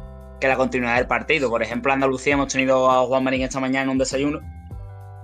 que 0.40 0.48
la 0.48 0.56
continuidad 0.56 0.96
del 0.96 1.06
partido. 1.06 1.48
Por 1.48 1.62
ejemplo, 1.62 1.90
en 1.90 1.94
Andalucía 1.94 2.34
hemos 2.34 2.52
tenido 2.52 2.90
a 2.90 3.06
Juan 3.06 3.24
Marín 3.24 3.42
esta 3.42 3.60
mañana 3.60 3.84
en 3.84 3.88
un 3.90 3.98
desayuno 3.98 4.40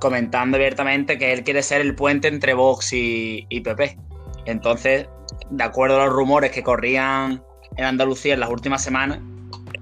comentando 0.00 0.56
abiertamente 0.56 1.18
que 1.18 1.32
él 1.32 1.44
quiere 1.44 1.62
ser 1.62 1.80
el 1.80 1.94
puente 1.94 2.28
entre 2.28 2.54
Vox 2.54 2.92
y, 2.92 3.60
PP. 3.60 3.98
Entonces, 4.46 5.08
de 5.50 5.64
acuerdo 5.64 6.00
a 6.00 6.06
los 6.06 6.14
rumores 6.14 6.50
que 6.50 6.62
corrían 6.62 7.42
en 7.76 7.84
Andalucía 7.84 8.34
en 8.34 8.40
las 8.40 8.50
últimas 8.50 8.82
semanas, 8.82 9.20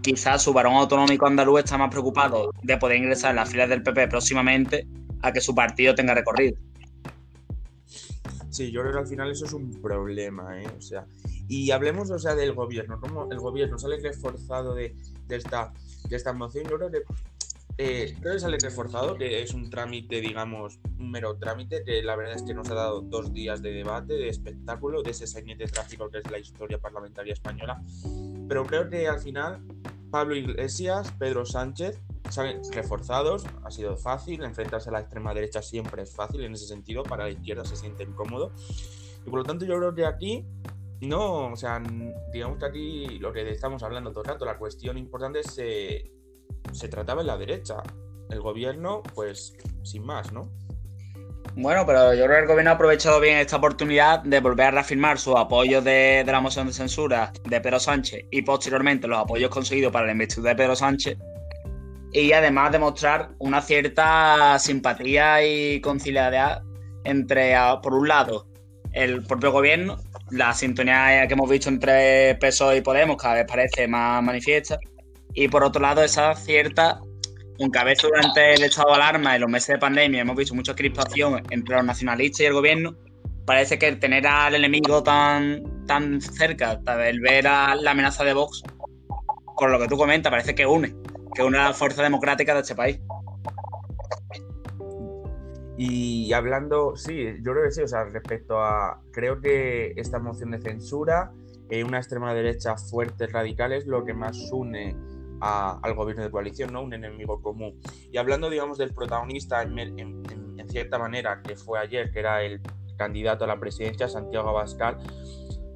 quizás 0.02 0.42
su 0.42 0.52
varón 0.52 0.74
autonómico 0.74 1.26
andaluz 1.26 1.60
está 1.60 1.78
más 1.78 1.90
preocupado 1.90 2.50
de 2.62 2.76
poder 2.76 2.98
ingresar 2.98 3.30
en 3.30 3.36
las 3.36 3.50
filas 3.50 3.68
del 3.68 3.82
PP 3.82 4.08
próximamente 4.08 4.86
a 5.22 5.32
que 5.32 5.40
su 5.40 5.54
partido 5.54 5.94
tenga 5.94 6.14
recorrido. 6.14 6.56
Sí, 8.50 8.70
yo 8.70 8.80
creo 8.80 8.92
que 8.92 8.98
al 9.00 9.06
final 9.06 9.30
eso 9.30 9.44
es 9.44 9.52
un 9.52 9.82
problema, 9.82 10.62
¿eh? 10.62 10.66
O 10.78 10.80
sea, 10.80 11.06
y 11.48 11.70
hablemos, 11.70 12.10
o 12.10 12.18
sea, 12.18 12.34
del 12.34 12.54
gobierno, 12.54 13.00
cómo 13.00 13.30
el 13.30 13.38
gobierno 13.38 13.78
sale 13.78 13.98
reforzado 13.98 14.74
de, 14.74 14.96
esta, 15.28 15.72
de 16.08 16.16
esta 16.16 16.32
moción. 16.32 16.64
Yo 16.64 16.76
creo 16.76 16.90
que, 16.90 17.02
eh, 17.78 18.16
creo 18.20 18.34
que 18.34 18.40
sale 18.40 18.56
reforzado, 18.58 19.16
que 19.16 19.42
es 19.42 19.52
un 19.52 19.68
trámite, 19.68 20.20
digamos, 20.20 20.80
un 20.98 21.10
mero 21.10 21.36
trámite, 21.36 21.84
que 21.84 22.02
la 22.02 22.16
verdad 22.16 22.36
es 22.36 22.42
que 22.42 22.54
nos 22.54 22.70
ha 22.70 22.74
dado 22.74 23.02
dos 23.02 23.34
días 23.34 23.60
de 23.60 23.72
debate, 23.72 24.14
de 24.14 24.28
espectáculo, 24.28 25.02
de 25.02 25.10
ese 25.10 25.26
siguiente 25.26 25.66
tráfico 25.66 26.08
que 26.08 26.18
es 26.18 26.30
la 26.30 26.38
historia 26.38 26.78
parlamentaria 26.78 27.34
española. 27.34 27.82
Pero 28.48 28.64
creo 28.64 28.88
que 28.88 29.06
al 29.08 29.20
final 29.20 29.60
Pablo 30.10 30.36
Iglesias, 30.36 31.12
Pedro 31.18 31.44
Sánchez 31.44 32.00
salen 32.30 32.62
reforzados, 32.72 33.44
ha 33.62 33.70
sido 33.70 33.96
fácil, 33.96 34.42
enfrentarse 34.42 34.88
a 34.88 34.92
la 34.92 35.00
extrema 35.00 35.34
derecha 35.34 35.60
siempre 35.60 36.02
es 36.02 36.14
fácil 36.14 36.42
en 36.42 36.54
ese 36.54 36.66
sentido, 36.66 37.02
para 37.02 37.24
la 37.24 37.30
izquierda 37.30 37.64
se 37.66 37.76
siente 37.76 38.04
incómodo. 38.04 38.52
Y 39.26 39.28
por 39.28 39.40
lo 39.40 39.44
tanto 39.44 39.66
yo 39.66 39.76
creo 39.76 39.94
que 39.94 40.06
aquí, 40.06 40.46
no, 41.02 41.52
o 41.52 41.56
sea, 41.56 41.82
digamos 42.32 42.58
que 42.58 42.64
aquí 42.64 43.18
lo 43.18 43.34
que 43.34 43.50
estamos 43.50 43.82
hablando 43.82 44.12
todo 44.12 44.22
el 44.22 44.28
rato, 44.30 44.46
la 44.46 44.56
cuestión 44.56 44.96
importante 44.96 45.42
se, 45.42 46.10
se 46.76 46.88
trataba 46.88 47.20
en 47.22 47.26
la 47.28 47.36
derecha. 47.36 47.82
el 48.30 48.40
gobierno, 48.40 49.02
pues 49.14 49.54
sin 49.82 50.04
más, 50.04 50.32
¿no? 50.32 50.50
Bueno, 51.54 51.86
pero 51.86 52.12
yo 52.12 52.24
creo 52.24 52.36
que 52.36 52.42
el 52.42 52.48
gobierno 52.48 52.70
ha 52.72 52.74
aprovechado 52.74 53.18
bien 53.18 53.38
esta 53.38 53.56
oportunidad 53.56 54.22
de 54.22 54.40
volver 54.40 54.66
a 54.66 54.70
reafirmar 54.72 55.18
su 55.18 55.38
apoyo 55.38 55.80
de, 55.80 56.22
la 56.26 56.40
moción 56.40 56.66
de 56.66 56.72
censura 56.72 57.32
de 57.44 57.60
Pedro 57.60 57.80
Sánchez 57.80 58.26
y 58.30 58.42
posteriormente 58.42 59.08
los 59.08 59.18
apoyos 59.18 59.48
conseguidos 59.48 59.92
para 59.92 60.06
la 60.06 60.12
investidura 60.12 60.50
de 60.50 60.56
Pedro 60.56 60.76
Sánchez 60.76 61.16
y 62.12 62.32
además 62.32 62.72
demostrar 62.72 63.30
una 63.38 63.62
cierta 63.62 64.58
simpatía 64.58 65.46
y 65.46 65.80
conciliaridad 65.80 66.62
entre, 67.04 67.54
por 67.82 67.94
un 67.94 68.08
lado, 68.08 68.46
el 68.92 69.22
propio 69.24 69.52
gobierno, 69.52 69.96
la 70.30 70.52
sintonía 70.52 71.26
que 71.26 71.34
hemos 71.34 71.48
visto 71.48 71.68
entre 71.68 72.34
PSOE 72.36 72.78
y 72.78 72.80
Podemos 72.80 73.16
cada 73.16 73.34
vez 73.34 73.46
parece 73.46 73.88
más 73.88 74.22
manifiesta, 74.22 74.78
y 75.36 75.48
por 75.48 75.62
otro 75.62 75.80
lado, 75.80 76.02
esa 76.02 76.34
cierta 76.34 77.00
aunque 77.60 77.78
a 77.78 77.84
veces 77.84 78.02
durante 78.10 78.54
el 78.54 78.64
estado 78.64 78.90
de 78.90 78.96
alarma 78.96 79.36
y 79.36 79.40
los 79.40 79.50
meses 79.50 79.68
de 79.68 79.78
pandemia 79.78 80.20
hemos 80.20 80.36
visto 80.36 80.54
mucha 80.54 80.74
crispación 80.74 81.42
entre 81.50 81.76
los 81.76 81.84
nacionalistas 81.84 82.40
y 82.40 82.44
el 82.44 82.52
gobierno, 82.52 82.96
parece 83.46 83.78
que 83.78 83.92
tener 83.96 84.26
al 84.26 84.54
enemigo 84.54 85.02
tan, 85.02 85.86
tan 85.86 86.20
cerca, 86.20 86.80
el 87.04 87.20
ver 87.20 87.44
la 87.44 87.90
amenaza 87.90 88.24
de 88.24 88.34
Vox, 88.34 88.62
con 89.54 89.72
lo 89.72 89.78
que 89.78 89.88
tú 89.88 89.96
comentas, 89.96 90.30
parece 90.30 90.54
que 90.54 90.66
une, 90.66 90.94
que 91.34 91.42
une 91.42 91.58
a 91.58 91.68
la 91.68 91.72
fuerza 91.72 92.02
democrática 92.02 92.54
de 92.54 92.60
este 92.60 92.74
país. 92.74 93.00
Y 95.78 96.32
hablando, 96.32 96.96
sí, 96.96 97.36
yo 97.42 97.52
creo 97.52 97.64
que 97.64 97.70
sí, 97.70 97.82
o 97.82 97.88
sea, 97.88 98.04
respecto 98.04 98.60
a, 98.60 99.00
creo 99.12 99.40
que 99.40 99.92
esta 99.96 100.18
moción 100.18 100.50
de 100.50 100.60
censura, 100.60 101.32
eh, 101.70 101.84
una 101.84 101.98
extrema 101.98 102.32
derecha 102.34 102.76
fuerte, 102.76 103.26
radical, 103.26 103.72
es 103.72 103.86
lo 103.86 104.04
que 104.04 104.14
más 104.14 104.50
une 104.52 104.96
al 105.40 105.94
gobierno 105.94 106.22
de 106.24 106.30
coalición, 106.30 106.72
¿no? 106.72 106.82
Un 106.82 106.94
enemigo 106.94 107.40
común. 107.42 107.80
Y 108.10 108.18
hablando, 108.18 108.50
digamos, 108.50 108.78
del 108.78 108.94
protagonista 108.94 109.62
en, 109.62 110.22
cierta 110.68 110.98
manera, 110.98 111.42
que 111.42 111.56
fue 111.56 111.78
ayer, 111.78 112.10
que 112.10 112.18
era 112.18 112.42
el 112.42 112.60
candidato 112.96 113.44
a 113.44 113.46
la 113.46 113.58
presidencia, 113.60 114.08
Santiago 114.08 114.48
Abascal, 114.48 114.98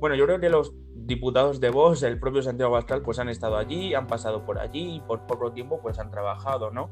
bueno, 0.01 0.17
yo 0.17 0.27
creo 0.27 0.41
que 0.41 0.49
los 0.49 0.73
diputados 0.95 1.61
de 1.61 1.71
Vox, 1.71 2.03
el 2.03 2.19
propio 2.19 2.43
Santiago 2.43 2.75
Abascal, 2.75 3.03
pues 3.03 3.19
han 3.19 3.29
estado 3.29 3.57
allí, 3.57 3.95
han 3.95 4.07
pasado 4.07 4.45
por 4.45 4.59
allí 4.59 4.97
y 4.97 5.01
por 5.01 5.27
poco 5.27 5.53
tiempo 5.53 5.81
pues 5.81 5.99
han 5.99 6.11
trabajado, 6.11 6.71
¿no? 6.71 6.91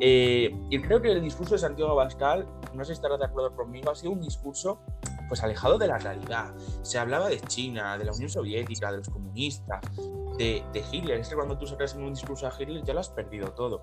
Eh, 0.00 0.54
y 0.70 0.80
creo 0.82 1.00
que 1.00 1.12
el 1.12 1.22
discurso 1.22 1.54
de 1.54 1.58
Santiago 1.58 1.92
Abascal, 1.92 2.46
no 2.74 2.84
sé 2.84 2.88
si 2.88 2.92
estarás 2.94 3.18
de 3.18 3.26
acuerdo 3.26 3.54
conmigo, 3.54 3.90
ha 3.90 3.94
sido 3.94 4.12
un 4.12 4.20
discurso 4.20 4.80
pues 5.28 5.42
alejado 5.42 5.78
de 5.78 5.86
la 5.86 5.98
realidad. 5.98 6.54
Se 6.82 6.98
hablaba 6.98 7.28
de 7.28 7.40
China, 7.40 7.96
de 7.98 8.04
la 8.04 8.12
Unión 8.12 8.28
Soviética, 8.28 8.90
de 8.90 8.98
los 8.98 9.08
comunistas, 9.08 9.80
de, 10.38 10.64
Hitler. 10.90 11.20
Es 11.20 11.28
que 11.28 11.34
cuando 11.34 11.58
tú 11.58 11.66
sacas 11.66 11.94
un 11.94 12.12
discurso 12.12 12.46
a 12.46 12.52
Hitler 12.56 12.82
ya 12.82 12.94
lo 12.94 13.00
has 13.00 13.10
perdido 13.10 13.52
todo. 13.52 13.82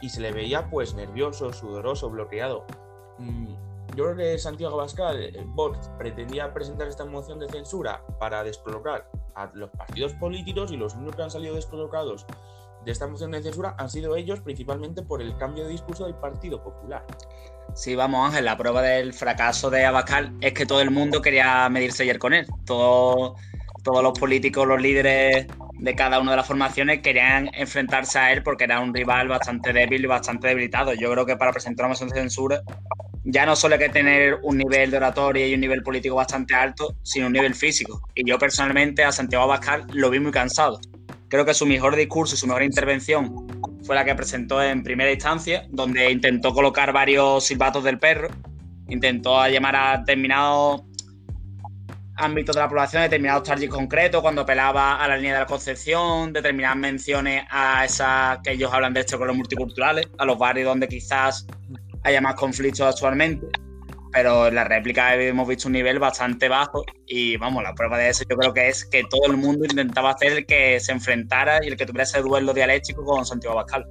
Y 0.00 0.08
se 0.08 0.20
le 0.20 0.32
veía 0.32 0.68
pues 0.70 0.94
nervioso, 0.94 1.52
sudoroso, 1.52 2.10
bloqueado. 2.10 2.66
Mm, 3.18 3.54
yo 3.96 4.04
creo 4.04 4.16
que 4.16 4.38
Santiago 4.38 4.74
Abascal, 4.74 5.22
eh, 5.22 5.44
Vox, 5.46 5.90
pretendía 5.98 6.52
presentar 6.54 6.88
esta 6.88 7.04
moción 7.04 7.38
de 7.38 7.48
censura 7.48 8.02
para 8.18 8.42
descolocar 8.44 9.10
a 9.34 9.50
los 9.54 9.70
partidos 9.70 10.14
políticos 10.14 10.72
y 10.72 10.76
los 10.76 10.94
únicos 10.94 11.16
que 11.16 11.22
han 11.22 11.30
salido 11.30 11.54
descolocados 11.54 12.26
de 12.84 12.92
esta 12.92 13.06
moción 13.06 13.30
de 13.32 13.42
censura 13.42 13.74
han 13.78 13.90
sido 13.90 14.16
ellos 14.16 14.40
principalmente 14.40 15.02
por 15.02 15.20
el 15.20 15.36
cambio 15.36 15.64
de 15.64 15.70
discurso 15.70 16.04
del 16.04 16.14
Partido 16.14 16.62
Popular. 16.62 17.04
Sí, 17.74 17.94
vamos 17.94 18.26
Ángel, 18.26 18.44
la 18.44 18.56
prueba 18.56 18.82
del 18.82 19.12
fracaso 19.12 19.70
de 19.70 19.84
Abascal 19.84 20.34
es 20.40 20.54
que 20.54 20.66
todo 20.66 20.80
el 20.80 20.90
mundo 20.90 21.20
quería 21.22 21.68
medirse 21.68 22.02
ayer 22.02 22.18
con 22.18 22.32
él. 22.32 22.46
todos 22.64 23.34
los 23.84 24.18
políticos, 24.18 24.66
los 24.66 24.80
líderes 24.80 25.46
de 25.80 25.94
cada 25.94 26.20
una 26.20 26.32
de 26.32 26.36
las 26.36 26.46
formaciones 26.46 27.00
querían 27.00 27.50
enfrentarse 27.54 28.18
a 28.18 28.32
él 28.32 28.42
porque 28.42 28.64
era 28.64 28.80
un 28.80 28.94
rival 28.94 29.28
bastante 29.28 29.72
débil 29.72 30.04
y 30.04 30.06
bastante 30.06 30.48
debilitado. 30.48 30.92
Yo 30.92 31.10
creo 31.10 31.24
que 31.24 31.36
para 31.36 31.52
presentar 31.52 31.84
una 31.84 31.90
moción 31.90 32.10
de 32.10 32.16
censura 32.16 32.60
ya 33.24 33.46
no 33.46 33.56
solo 33.56 33.74
hay 33.74 33.80
que 33.80 33.88
tener 33.88 34.38
un 34.42 34.58
nivel 34.58 34.90
de 34.90 34.98
oratoria 34.98 35.46
y 35.46 35.54
un 35.54 35.60
nivel 35.60 35.82
político 35.82 36.14
bastante 36.14 36.54
alto, 36.54 36.96
sino 37.02 37.26
un 37.26 37.32
nivel 37.32 37.54
físico. 37.54 38.02
Y 38.14 38.28
yo 38.28 38.38
personalmente 38.38 39.04
a 39.04 39.12
Santiago 39.12 39.44
Abascal 39.44 39.86
lo 39.92 40.10
vi 40.10 40.20
muy 40.20 40.32
cansado. 40.32 40.80
Creo 41.28 41.44
que 41.44 41.54
su 41.54 41.64
mejor 41.64 41.96
discurso 41.96 42.34
y 42.34 42.38
su 42.38 42.46
mejor 42.46 42.62
intervención 42.62 43.46
fue 43.84 43.94
la 43.94 44.04
que 44.04 44.14
presentó 44.14 44.62
en 44.62 44.82
primera 44.82 45.10
instancia, 45.10 45.66
donde 45.70 46.10
intentó 46.10 46.52
colocar 46.52 46.92
varios 46.92 47.46
silbatos 47.46 47.84
del 47.84 47.98
perro, 47.98 48.28
intentó 48.88 49.46
llamar 49.48 49.76
a 49.76 49.98
determinados 49.98 50.82
ámbitos 52.20 52.56
de 52.56 52.62
la 52.62 52.68
población, 52.68 53.02
determinados 53.02 53.42
targets 53.44 53.72
concretos, 53.72 54.20
cuando 54.20 54.42
apelaba 54.42 54.96
a 54.96 55.08
la 55.08 55.16
línea 55.16 55.34
de 55.34 55.40
la 55.40 55.46
Concepción, 55.46 56.32
determinadas 56.32 56.76
menciones 56.76 57.44
a 57.50 57.84
esas 57.84 58.38
que 58.42 58.52
ellos 58.52 58.72
hablan 58.72 58.94
de 58.94 59.00
esto 59.00 59.18
con 59.18 59.28
los 59.28 59.36
multiculturales, 59.36 60.08
a 60.18 60.24
los 60.24 60.38
barrios 60.38 60.66
donde 60.66 60.88
quizás 60.88 61.46
haya 62.04 62.20
más 62.20 62.34
conflictos 62.34 62.80
actualmente. 62.82 63.46
Pero 64.12 64.48
en 64.48 64.56
la 64.56 64.64
réplica 64.64 65.14
hemos 65.14 65.46
visto 65.46 65.68
un 65.68 65.72
nivel 65.74 66.00
bastante 66.00 66.48
bajo 66.48 66.84
y 67.06 67.36
vamos, 67.36 67.62
la 67.62 67.74
prueba 67.74 67.96
de 67.96 68.08
eso 68.08 68.24
yo 68.28 68.36
creo 68.36 68.52
que 68.52 68.68
es 68.68 68.84
que 68.84 69.04
todo 69.04 69.30
el 69.30 69.36
mundo 69.36 69.64
intentaba 69.64 70.10
hacer 70.10 70.32
el 70.32 70.46
que 70.46 70.80
se 70.80 70.90
enfrentara 70.90 71.64
y 71.64 71.68
el 71.68 71.76
que 71.76 71.86
tuviera 71.86 72.02
ese 72.02 72.20
duelo 72.20 72.52
dialéctico 72.52 73.04
con 73.04 73.24
Santiago 73.24 73.58
Abascal. 73.58 73.86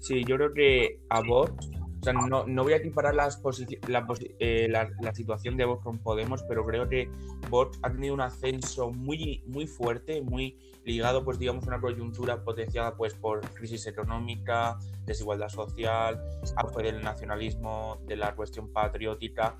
Sí, 0.00 0.22
yo 0.28 0.36
creo 0.36 0.52
que 0.52 0.98
a 1.08 1.20
Vox 1.20 1.70
o 1.70 1.73
sea, 2.04 2.12
no, 2.12 2.46
no 2.46 2.62
voy 2.62 2.72
a 2.72 2.76
equiparar 2.76 3.14
las 3.14 3.42
la, 3.88 4.06
eh, 4.38 4.68
la, 4.70 4.90
la, 5.00 5.14
situación 5.14 5.56
de 5.56 5.64
Vox 5.64 5.82
con 5.82 5.98
Podemos, 5.98 6.42
pero 6.44 6.64
creo 6.64 6.88
que 6.88 7.10
Vox 7.50 7.78
ha 7.82 7.90
tenido 7.90 8.14
un 8.14 8.20
ascenso 8.20 8.90
muy, 8.90 9.42
muy 9.46 9.66
fuerte, 9.66 10.22
muy 10.22 10.56
ligado, 10.84 11.24
pues 11.24 11.38
digamos, 11.38 11.64
a 11.64 11.68
una 11.68 11.80
coyuntura 11.80 12.44
potenciada 12.44 12.96
pues, 12.96 13.14
por 13.14 13.40
crisis 13.54 13.86
económica, 13.86 14.78
desigualdad 15.04 15.48
social, 15.48 16.20
auge 16.56 16.82
del 16.82 17.02
nacionalismo, 17.02 17.98
de 18.06 18.16
la 18.16 18.34
cuestión 18.34 18.72
patriótica. 18.72 19.56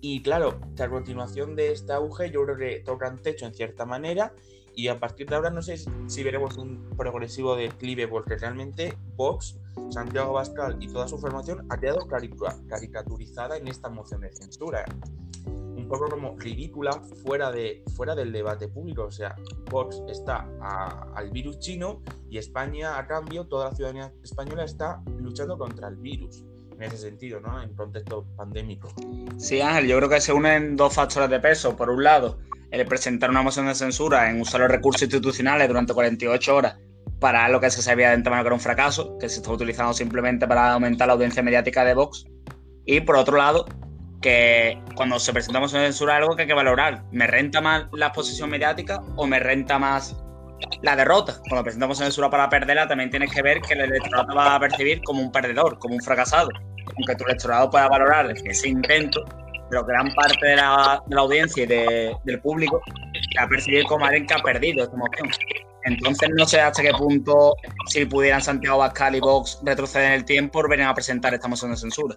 Y 0.00 0.22
claro, 0.22 0.60
a 0.78 0.88
continuación 0.88 1.56
de 1.56 1.72
este 1.72 1.92
auge, 1.92 2.30
yo 2.30 2.44
creo 2.44 2.56
que 2.56 2.80
tocan 2.80 3.20
techo 3.20 3.46
en 3.46 3.54
cierta 3.54 3.84
manera 3.84 4.32
y 4.78 4.86
a 4.86 5.00
partir 5.00 5.28
de 5.28 5.34
ahora 5.34 5.50
no 5.50 5.60
sé 5.60 5.76
si 6.06 6.22
veremos 6.22 6.56
un 6.56 6.90
progresivo 6.96 7.56
declive, 7.56 8.06
porque 8.06 8.36
realmente 8.36 8.96
Vox, 9.16 9.58
Santiago 9.90 10.32
Bascal 10.34 10.76
y 10.80 10.88
toda 10.88 11.08
su 11.08 11.18
formación 11.18 11.66
ha 11.70 11.78
quedado 11.78 12.06
caricaturizada 12.08 13.56
en 13.56 13.68
esta 13.68 13.88
moción 13.88 14.20
de 14.20 14.32
censura. 14.32 14.84
Un 15.46 15.86
poco 15.88 16.08
como 16.08 16.36
ridícula 16.38 16.92
fuera, 17.24 17.50
de, 17.50 17.82
fuera 17.96 18.14
del 18.14 18.32
debate 18.32 18.68
público. 18.68 19.04
O 19.04 19.10
sea, 19.10 19.36
Vox 19.70 20.02
está 20.08 20.46
al 21.14 21.30
virus 21.30 21.58
chino 21.60 22.02
y 22.28 22.38
España, 22.38 22.98
a 22.98 23.06
cambio, 23.06 23.46
toda 23.46 23.70
la 23.70 23.74
ciudadanía 23.74 24.12
española 24.22 24.64
está 24.64 25.02
luchando 25.18 25.56
contra 25.56 25.88
el 25.88 25.96
virus 25.96 26.44
en 26.72 26.82
ese 26.82 26.98
sentido, 26.98 27.40
¿no? 27.40 27.60
En 27.62 27.74
contexto 27.74 28.26
pandémico. 28.36 28.92
Sí, 29.38 29.60
Ángel, 29.60 29.86
yo 29.86 29.96
creo 29.96 30.08
que 30.08 30.20
se 30.20 30.32
unen 30.32 30.76
dos 30.76 30.94
factores 30.94 31.30
de 31.30 31.40
peso. 31.40 31.76
Por 31.76 31.90
un 31.90 32.04
lado, 32.04 32.38
el 32.70 32.86
presentar 32.86 33.30
una 33.30 33.42
moción 33.42 33.66
de 33.66 33.74
censura 33.74 34.30
en 34.30 34.40
usar 34.40 34.60
los 34.60 34.70
recursos 34.70 35.02
institucionales 35.02 35.66
durante 35.68 35.94
48 35.94 36.54
horas 36.54 36.76
para 37.20 37.48
lo 37.48 37.60
que 37.60 37.70
se 37.70 37.82
sabía 37.82 38.08
de 38.08 38.14
antemano 38.14 38.42
que 38.42 38.48
era 38.48 38.54
un 38.54 38.60
fracaso, 38.60 39.16
que 39.18 39.28
se 39.28 39.36
está 39.36 39.50
utilizando 39.50 39.92
simplemente 39.92 40.46
para 40.46 40.72
aumentar 40.72 41.08
la 41.08 41.14
audiencia 41.14 41.42
mediática 41.42 41.84
de 41.84 41.94
Vox. 41.94 42.24
Y 42.84 43.00
por 43.00 43.16
otro 43.16 43.36
lado, 43.36 43.66
que 44.20 44.80
cuando 44.94 45.18
se 45.18 45.32
presenta 45.32 45.58
una 45.58 45.68
censura 45.68 46.16
algo 46.16 46.34
que 46.34 46.42
hay 46.42 46.48
que 46.48 46.54
valorar. 46.54 47.04
¿Me 47.12 47.26
renta 47.26 47.60
más 47.60 47.84
la 47.92 48.06
exposición 48.06 48.50
mediática 48.50 49.00
o 49.16 49.26
me 49.26 49.38
renta 49.38 49.78
más 49.78 50.16
la 50.82 50.96
derrota? 50.96 51.40
Cuando 51.48 51.64
presentamos 51.64 51.98
censura 51.98 52.30
para 52.30 52.48
perderla, 52.48 52.88
también 52.88 53.10
tienes 53.10 53.32
que 53.32 53.42
ver 53.42 53.60
que 53.60 53.74
el 53.74 53.82
electorado 53.82 54.34
va 54.34 54.56
a 54.56 54.60
percibir 54.60 55.02
como 55.02 55.22
un 55.22 55.30
perdedor, 55.30 55.78
como 55.78 55.94
un 55.94 56.02
fracasado. 56.02 56.48
Aunque 56.96 57.14
tu 57.16 57.24
electorado 57.24 57.70
pueda 57.70 57.88
valorar 57.88 58.30
ese 58.30 58.68
intento, 58.68 59.24
pero 59.68 59.84
gran 59.84 60.12
parte 60.14 60.46
de 60.46 60.56
la, 60.56 61.02
audiencia 61.16 61.64
y 61.64 61.66
del 61.66 62.40
público 62.40 62.80
va 63.38 63.44
a 63.44 63.48
percibir 63.48 63.84
como 63.84 64.04
alguien 64.04 64.26
que 64.26 64.34
ha 64.34 64.38
perdido 64.38 64.84
esta 64.84 64.96
moción. 64.96 65.28
Entonces 65.84 66.28
no 66.36 66.46
sé 66.46 66.60
hasta 66.60 66.82
qué 66.82 66.90
punto, 66.92 67.54
si 67.86 68.04
pudieran 68.04 68.42
Santiago 68.42 68.78
Bascal 68.78 69.14
y 69.14 69.20
Vox 69.20 69.60
retroceder 69.62 70.08
en 70.08 70.12
el 70.14 70.24
tiempo, 70.24 70.66
venir 70.68 70.86
a 70.86 70.94
presentar 70.94 71.34
esta 71.34 71.48
moción 71.48 71.70
de 71.70 71.76
censura. 71.76 72.16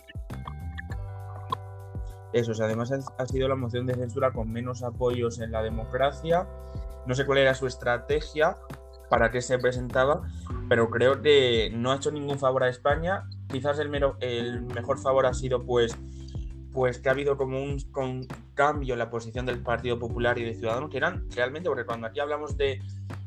Eso, 2.34 2.52
además 2.64 2.92
ha 3.18 3.26
sido 3.26 3.48
la 3.48 3.56
moción 3.56 3.86
de 3.86 3.94
censura 3.94 4.32
con 4.32 4.52
menos 4.52 4.84
apoyos 4.84 5.40
en 5.40 5.52
la 5.52 5.62
democracia. 5.62 6.48
No 7.06 7.14
sé 7.14 7.26
cuál 7.26 7.40
era 7.40 7.54
su 7.54 7.68
estrategia, 7.68 8.58
para 9.10 9.32
qué 9.32 9.42
se 9.42 9.60
presentaba, 9.60 10.22
pero 10.70 10.90
creo 10.90 11.22
que 11.22 11.70
no 11.74 11.92
ha 11.92 11.98
hecho 11.98 12.12
ningún 12.12 12.40
favor 12.40 12.64
a 12.64 12.70
España. 12.70 13.24
Quizás 13.50 13.78
el 13.80 13.90
mejor 14.74 15.00
favor 15.00 15.26
ha 15.26 15.34
sido 15.34 15.66
pues 15.66 15.98
pues 16.74 17.00
que 17.00 17.10
ha 17.10 17.12
habido 17.12 17.38
como 17.38 17.62
un, 17.62 18.28
cambio 18.54 18.94
en 18.94 19.00
la 19.00 19.10
posición 19.10 19.46
del 19.46 19.62
Partido 19.62 19.98
Popular 19.98 20.38
y 20.38 20.44
de 20.44 20.54
Ciudadanos, 20.54 20.90
que 20.90 20.98
eran 20.98 21.30
realmente, 21.32 21.70
porque 21.70 21.86
cuando 21.86 22.08
aquí 22.08 22.20
hablamos 22.20 22.58
de 22.58 22.80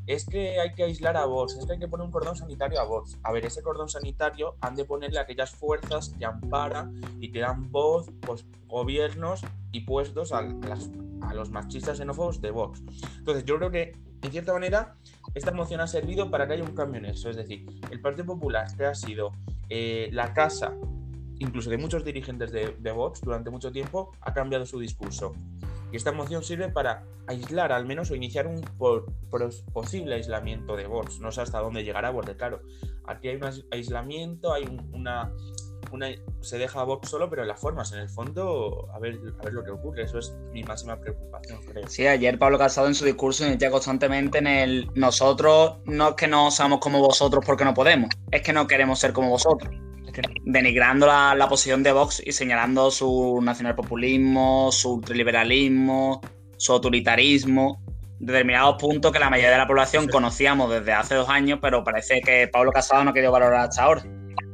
es 0.07 0.27
que 0.27 0.61
hay 0.61 0.75
que 0.75 0.85
aislar 0.85 1.17
a 1.17 1.25
Vox, 1.25 1.57
es 1.57 1.65
que 1.65 1.73
hay 1.73 1.79
que 1.79 1.89
poner 1.89 2.05
un 2.05 2.13
cordón 2.13 2.37
sanitario 2.37 2.79
a 2.79 2.85
Vox. 2.85 3.19
A 3.23 3.33
ver, 3.33 3.47
ese 3.47 3.63
cordón 3.63 3.89
sanitario 3.89 4.55
han 4.61 4.77
de 4.77 4.85
ponerle 4.85 5.19
aquellas 5.19 5.53
fuerzas 5.53 6.11
que 6.19 6.27
amparan 6.27 7.01
y 7.21 7.33
que 7.33 7.41
dan 7.41 7.73
voz, 7.73 8.11
pues, 8.21 8.45
gobiernos 8.67 9.41
y 9.73 9.81
puestos 9.81 10.33
a, 10.33 10.41
a 10.41 11.35
los 11.35 11.51
machistas 11.51 11.99
xenófobos 11.99 12.43
de 12.43 12.51
Vox. 12.51 12.83
Entonces, 13.17 13.45
yo 13.45 13.57
creo 13.57 13.71
que 13.71 13.93
en 14.25 14.31
cierta 14.31 14.55
manera, 14.55 14.97
esta 15.35 15.53
moción 15.53 15.81
ha 15.81 15.87
servido 15.87 16.31
para 16.31 16.47
que 16.47 16.55
haya 16.55 16.65
un 16.65 16.75
cambio 16.75 16.99
en 16.99 17.07
eso. 17.07 17.29
Es 17.29 17.37
decir, 17.37 17.67
el 17.91 18.01
Partido 18.01 18.25
Popular, 18.25 18.67
que 18.77 18.87
ha 18.87 18.95
sido 18.95 19.33
eh, 19.69 20.09
la 20.13 20.33
casa, 20.33 20.75
incluso 21.39 21.71
de 21.71 21.79
muchos 21.79 22.05
dirigentes 22.05 22.53
de, 22.53 22.77
de 22.79 22.93
Vox 22.93 23.21
durante 23.21 23.51
mucho 23.51 23.73
tiempo, 23.73 24.13
ha 24.21 24.33
cambiado 24.33 24.67
su 24.67 24.79
discurso. 24.79 25.35
Y 25.95 25.97
esta 25.97 26.11
moción 26.11 26.43
sirve 26.43 26.69
para 26.69 27.05
aislar 27.29 27.71
al 27.71 27.87
menos 27.87 28.11
o 28.11 28.17
iniciar 28.17 28.49
un 28.49 28.61
posible 29.73 30.17
aislamiento 30.17 30.75
de 30.77 30.89
Vox. 30.89 31.21
No 31.21 31.31
sé 31.31 31.43
hasta 31.43 31.61
dónde 31.61 31.85
llegará, 31.85 32.13
porque 32.13 32.37
claro, 32.37 32.63
aquí 33.07 33.29
hay 33.29 33.37
un 33.37 33.45
aislamiento, 33.71 34.53
hay 34.53 34.65
una, 34.93 35.33
se 36.41 36.59
deja 36.59 36.81
a 36.81 36.85
Vox 36.85 37.09
solo, 37.09 37.31
pero 37.31 37.43
en 37.43 37.49
las 37.49 37.61
formas, 37.61 37.93
en 37.93 38.01
el 38.01 38.09
fondo, 38.09 38.89
a 38.93 38.99
ver, 38.99 39.21
a 39.39 39.45
ver 39.45 39.53
lo 39.53 39.63
que 39.63 39.71
ocurre. 39.71 40.03
Eso 40.03 40.19
es 40.19 40.35
mi 40.53 40.65
máxima 40.65 40.99
preocupación, 40.99 41.61
creo. 41.65 41.87
Sí, 41.87 42.07
ayer 42.09 42.41
Pablo 42.41 42.59
Casado 42.59 42.89
en 42.89 42.97
su 42.97 43.05
discurso 43.05 43.45
insistía 43.45 43.71
constantemente 43.71 44.39
en 44.39 44.49
el 44.49 44.91
nosotros 44.95 45.77
no 45.85 46.09
es 46.09 46.15
que 46.17 46.27
no 46.27 46.51
seamos 46.51 46.81
como 46.81 46.99
vosotros 46.99 47.45
porque 47.47 47.65
no 47.65 47.73
podemos, 47.73 48.11
es 48.33 48.43
que 48.43 48.53
no 48.53 48.67
queremos 48.67 48.99
ser 48.99 49.13
como 49.13 49.31
vosotros 49.31 49.73
denigrando 50.45 51.07
la, 51.07 51.35
la, 51.35 51.49
posición 51.49 51.83
de 51.83 51.93
Vox 51.93 52.23
y 52.25 52.33
señalando 52.33 52.91
su 52.91 53.41
nacionalpopulismo, 53.43 54.71
su 54.73 54.95
ultraliberalismo, 54.95 56.21
su 56.57 56.73
autoritarismo, 56.73 57.83
determinados 58.19 58.77
puntos 58.81 59.13
que 59.13 59.19
la 59.19 59.31
mayoría 59.31 59.51
de 59.51 59.59
la 59.59 59.67
población 59.67 60.09
conocíamos 60.09 60.71
desde 60.71 60.93
hace 60.93 61.15
dos 61.15 61.29
años, 61.29 61.59
pero 61.61 61.85
parece 61.85 62.21
que 62.21 62.49
Pablo 62.49 62.73
Casado 62.73 63.05
no 63.05 63.11
ha 63.11 63.15
querido 63.15 63.33
valorar 63.33 63.69
hasta 63.69 63.83
ahora. 63.83 64.03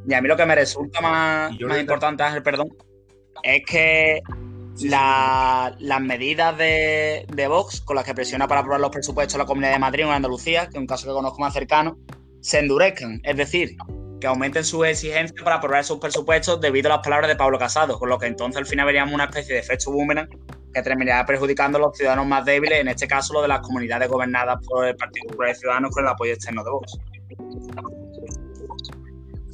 Y 0.08 0.14
a 0.14 0.20
mí 0.20 0.28
lo 0.28 0.36
que 0.36 0.46
me 0.46 0.54
resulta 0.54 1.00
más, 1.00 1.52
más 1.60 1.80
importante, 1.80 2.22
Ángel, 2.22 2.42
perdón, 2.42 2.68
es 3.42 3.62
que 3.66 4.20
las 4.82 6.00
medidas 6.00 6.56
de, 6.56 7.26
de, 7.32 7.48
Vox 7.48 7.80
con 7.82 7.96
las 7.96 8.04
que 8.04 8.14
presiona 8.14 8.48
para 8.48 8.60
aprobar 8.60 8.80
los 8.80 8.90
presupuestos 8.90 9.34
de 9.34 9.38
la 9.38 9.46
Comunidad 9.46 9.72
de 9.72 9.78
Madrid 9.78 10.04
en 10.04 10.10
Andalucía, 10.10 10.68
que 10.68 10.78
es 10.78 10.80
un 10.80 10.86
caso 10.86 11.06
que 11.06 11.12
conozco 11.12 11.40
más 11.40 11.52
cercano, 11.52 11.98
se 12.40 12.60
endurezcan. 12.60 13.20
Es 13.24 13.36
decir, 13.36 13.76
que 14.20 14.26
aumenten 14.26 14.64
sus 14.64 14.86
exigencias 14.86 15.42
para 15.42 15.56
aprobar 15.56 15.84
sus 15.84 15.98
presupuestos 15.98 16.60
debido 16.60 16.88
a 16.88 16.96
las 16.96 17.04
palabras 17.04 17.28
de 17.28 17.36
Pablo 17.36 17.58
Casado, 17.58 17.98
con 17.98 18.08
lo 18.08 18.18
que 18.18 18.26
entonces 18.26 18.58
al 18.58 18.66
final 18.66 18.86
veríamos 18.86 19.14
una 19.14 19.24
especie 19.24 19.54
de 19.54 19.60
efecto 19.60 19.90
boomerang 19.90 20.28
que 20.72 20.82
terminaría 20.82 21.24
perjudicando 21.26 21.78
a 21.78 21.80
los 21.80 21.96
ciudadanos 21.96 22.26
más 22.26 22.44
débiles, 22.44 22.80
en 22.80 22.88
este 22.88 23.08
caso 23.08 23.32
lo 23.32 23.42
de 23.42 23.48
las 23.48 23.60
comunidades 23.60 24.08
gobernadas 24.08 24.64
por 24.66 24.86
el 24.86 24.96
Partido 24.96 25.28
Popular 25.28 25.48
de 25.48 25.54
Ciudadanos 25.56 25.90
con 25.90 26.04
el 26.04 26.10
apoyo 26.10 26.32
externo 26.32 26.62
de 26.62 26.70
Vox. 26.70 26.98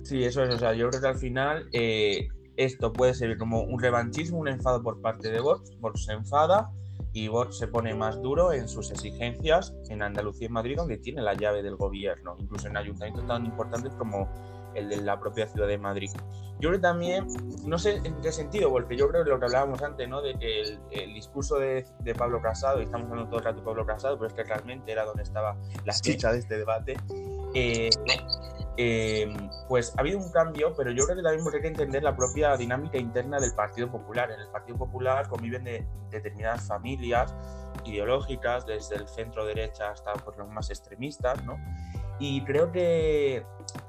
Sí, 0.05 0.25
eso 0.25 0.45
es, 0.45 0.55
o 0.55 0.59
sea, 0.59 0.73
yo 0.75 0.89
creo 0.91 1.01
que 1.01 1.09
al 1.09 1.19
final 1.19 1.69
eh, 1.73 2.29
esto 2.57 2.93
puede 2.93 3.15
ser 3.15 3.37
como 3.39 3.63
un 3.63 3.81
revanchismo, 3.81 4.39
un 4.39 4.49
enfado 4.49 4.83
por 4.83 5.01
parte 5.01 5.31
de 5.31 5.41
Vox, 5.41 5.73
Vox 5.81 6.05
se 6.05 6.13
enfada 6.13 6.71
y 7.13 7.29
Vox 7.29 7.59
se 7.59 7.67
pone 7.67 7.95
más 7.95 8.21
duro 8.21 8.53
en 8.53 8.69
sus 8.69 8.91
exigencias 8.91 9.75
en 9.89 10.03
Andalucía 10.03 10.49
y 10.49 10.51
Madrid, 10.51 10.77
donde 10.77 10.99
tiene 10.99 11.23
la 11.23 11.35
llave 11.35 11.63
del 11.63 11.77
gobierno, 11.77 12.37
incluso 12.39 12.69
en 12.69 12.77
ayuntamientos 12.77 13.27
tan 13.27 13.47
importantes 13.47 13.95
como 13.95 14.29
el 14.77 14.89
de 14.89 14.97
la 14.99 15.19
propia 15.19 15.47
ciudad 15.47 15.67
de 15.69 15.79
Madrid. 15.79 16.11
Yo 16.59 16.71
creo 16.71 16.81
también, 16.81 17.27
no 17.65 17.79
sé 17.79 18.01
en 18.03 18.21
qué 18.23 18.33
sentido, 18.33 18.71
porque 18.71 18.97
yo 18.97 19.09
creo 19.09 19.25
que 19.25 19.31
lo 19.31 19.39
que 19.39 19.45
hablábamos 19.45 19.83
antes, 19.83 20.09
¿no? 20.09 20.23
De 20.23 20.39
que 20.39 20.79
el, 20.91 21.13
discurso 21.15 21.59
de, 21.59 21.85
Pablo 22.17 22.41
Casado, 22.41 22.81
y 22.81 22.85
estamos 22.85 23.11
hablando 23.11 23.29
todo 23.29 23.41
el 23.41 23.45
rato 23.45 23.59
de 23.59 23.65
Pablo 23.65 23.85
Casado, 23.85 24.17
pero 24.17 24.29
es 24.29 24.35
que 24.35 24.45
realmente 24.45 24.91
era 24.91 25.05
donde 25.05 25.23
estaba 25.23 25.57
la 25.85 25.93
ficha 25.93 26.33
de 26.33 26.39
este 26.39 26.57
debate, 26.57 26.97
eh, 27.55 27.91
eh, 28.79 29.35
pues 29.69 29.95
ha 29.97 30.01
habido 30.01 30.19
un 30.19 30.31
cambio, 30.31 30.75
pero 30.77 30.91
yo 30.91 31.05
creo 31.05 31.17
que 31.17 31.23
también 31.23 31.47
hay 31.47 31.61
que 31.61 31.69
entender 31.69 32.03
la 32.03 32.15
propia 32.15 32.57
dinámica 32.57 32.99
interna 32.99 33.39
del 33.39 33.55
Partido 33.55 33.91
Popular. 33.91 34.31
En 34.31 34.41
el 34.41 34.49
Partido 34.49 34.79
Popular 34.79 35.29
conviven 35.29 35.65
de, 35.65 35.87
determinadas 36.11 36.67
familias 36.67 37.35
ideológicas, 37.85 38.67
desde 38.67 38.97
el 38.97 39.09
centro 39.09 39.45
derecha 39.45 39.91
hasta 39.91 40.13
pues, 40.15 40.37
los 40.37 40.49
más 40.49 40.71
extremistas, 40.71 41.43
¿no? 41.45 41.57
Y 42.19 42.43
creo 42.45 42.73
que 42.73 43.45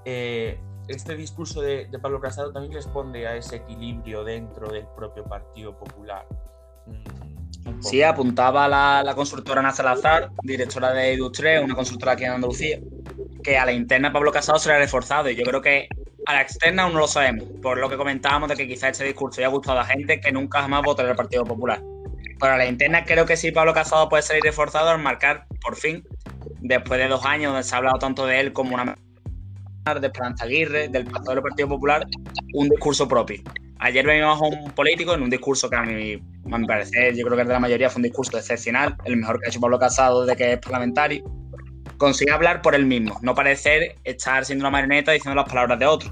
eh, 0.05 0.59
este 0.87 1.15
discurso 1.15 1.61
de, 1.61 1.87
Pablo 2.01 2.19
Casado 2.19 2.51
también 2.51 2.73
responde 2.73 3.27
a 3.27 3.35
ese 3.35 3.57
equilibrio 3.57 4.23
dentro 4.23 4.71
del 4.71 4.85
propio 4.95 5.23
Partido 5.25 5.77
Popular. 5.77 6.25
Mm, 6.85 7.81
sí, 7.81 8.01
apuntaba 8.03 8.67
la, 8.67 9.03
la 9.03 9.15
constructora 9.15 9.59
Ana 9.59 9.71
Salazar, 9.71 10.29
directora 10.43 10.93
de 10.93 11.13
Industria, 11.13 11.61
una 11.61 11.75
constructora 11.75 12.13
aquí 12.13 12.23
en 12.23 12.31
Andalucía, 12.31 12.79
que 13.43 13.57
a 13.57 13.65
la 13.65 13.73
interna 13.73 14.13
Pablo 14.13 14.31
Casado 14.31 14.59
se 14.59 14.71
ha 14.71 14.77
reforzado 14.77 15.29
y 15.29 15.35
yo 15.35 15.43
creo 15.43 15.61
que 15.61 15.89
a 16.25 16.33
la 16.33 16.41
externa 16.41 16.83
aún 16.83 16.93
no 16.93 16.99
lo 16.99 17.07
sabemos, 17.07 17.45
por 17.61 17.77
lo 17.77 17.89
que 17.89 17.95
comentábamos 17.95 18.49
de 18.49 18.55
que 18.55 18.67
quizás 18.67 18.91
este 18.91 19.05
discurso 19.05 19.39
haya 19.39 19.47
gustado 19.47 19.79
a 19.79 19.85
gente 19.85 20.19
que 20.19 20.31
nunca 20.31 20.61
jamás 20.61 20.83
votará 20.83 21.11
el 21.11 21.15
Partido 21.15 21.45
Popular. 21.45 21.81
Pero 22.39 22.53
a 22.53 22.57
la 22.57 22.67
interna 22.67 23.05
creo 23.05 23.25
que 23.25 23.37
sí 23.37 23.51
Pablo 23.51 23.73
Casado 23.73 24.09
puede 24.09 24.23
salir 24.23 24.43
reforzado 24.43 24.89
al 24.89 24.99
marcar, 24.99 25.47
por 25.61 25.75
fin, 25.75 26.05
después 26.59 26.99
de 26.99 27.07
dos 27.07 27.25
años 27.25 27.53
donde 27.53 27.63
se 27.63 27.73
ha 27.73 27.77
hablado 27.77 27.97
tanto 27.99 28.25
de 28.25 28.39
él 28.41 28.53
como 28.53 28.75
una 28.75 28.97
de 29.95 30.07
Esperanza 30.07 30.43
Aguirre, 30.43 30.89
del 30.89 31.05
pastor 31.05 31.35
del 31.35 31.43
Partido 31.43 31.69
Popular, 31.69 32.05
un 32.53 32.69
discurso 32.69 33.07
propio. 33.07 33.41
Ayer 33.79 34.05
veníamos 34.05 34.41
a 34.41 34.45
un 34.45 34.71
político 34.71 35.13
en 35.13 35.21
un 35.21 35.29
discurso 35.29 35.69
que 35.69 35.75
a 35.75 35.83
mí, 35.83 36.21
a 36.51 36.57
mi 36.57 36.67
parecer, 36.67 37.15
yo 37.15 37.25
creo 37.25 37.37
que 37.37 37.43
de 37.45 37.53
la 37.53 37.59
mayoría 37.59 37.89
fue 37.89 37.99
un 37.99 38.03
discurso 38.03 38.37
excepcional, 38.37 38.95
el 39.05 39.17
mejor 39.17 39.39
que 39.39 39.47
ha 39.47 39.49
hecho 39.49 39.59
Pablo 39.59 39.79
Casado 39.79 40.25
desde 40.25 40.37
que 40.37 40.53
es 40.53 40.59
parlamentario. 40.59 41.23
Consigue 41.97 42.31
hablar 42.31 42.61
por 42.61 42.75
él 42.75 42.85
mismo, 42.85 43.17
no 43.21 43.33
parecer 43.33 43.95
estar 44.03 44.45
siendo 44.45 44.63
una 44.63 44.71
marioneta 44.71 45.11
diciendo 45.11 45.35
las 45.35 45.49
palabras 45.49 45.79
de 45.79 45.85
otros. 45.85 46.11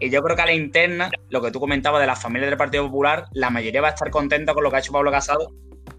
Y 0.00 0.10
yo 0.10 0.22
creo 0.22 0.36
que 0.36 0.42
a 0.42 0.46
la 0.46 0.52
interna, 0.52 1.10
lo 1.30 1.40
que 1.40 1.50
tú 1.50 1.58
comentabas 1.58 2.00
de 2.00 2.06
las 2.06 2.20
familias 2.20 2.50
del 2.50 2.58
Partido 2.58 2.84
Popular, 2.84 3.24
la 3.32 3.50
mayoría 3.50 3.80
va 3.80 3.88
a 3.88 3.92
estar 3.92 4.10
contenta 4.10 4.54
con 4.54 4.62
lo 4.62 4.70
que 4.70 4.76
ha 4.76 4.78
hecho 4.80 4.92
Pablo 4.92 5.10
Casado, 5.10 5.52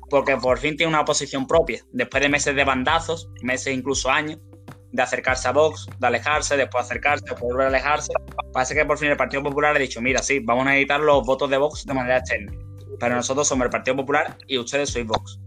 porque 0.09 0.37
por 0.37 0.57
fin 0.57 0.77
tiene 0.77 0.91
una 0.91 1.05
posición 1.05 1.47
propia, 1.47 1.83
después 1.91 2.21
de 2.23 2.29
meses 2.29 2.55
de 2.55 2.63
bandazos, 2.63 3.29
meses 3.41 3.73
incluso 3.73 4.09
años, 4.09 4.39
de 4.91 5.01
acercarse 5.01 5.47
a 5.47 5.51
Vox, 5.51 5.87
de 5.99 6.07
alejarse, 6.07 6.57
después 6.57 6.85
acercarse, 6.85 7.23
después 7.25 7.51
volver 7.51 7.65
a 7.65 7.69
alejarse. 7.69 8.13
Parece 8.53 8.75
que 8.75 8.85
por 8.85 8.97
fin 8.97 9.09
el 9.09 9.17
Partido 9.17 9.43
Popular 9.43 9.75
ha 9.75 9.79
dicho, 9.79 10.01
mira, 10.01 10.21
sí, 10.21 10.39
vamos 10.39 10.67
a 10.67 10.75
editar 10.75 10.99
los 10.99 11.25
votos 11.25 11.49
de 11.49 11.57
Vox 11.57 11.85
de 11.85 11.93
manera 11.93 12.17
externa. 12.17 12.51
Pero 12.99 13.15
nosotros 13.15 13.47
somos 13.47 13.65
el 13.65 13.71
Partido 13.71 13.95
Popular 13.95 14.37
y 14.47 14.57
ustedes 14.57 14.89
sois 14.89 15.05
Vox. 15.05 15.39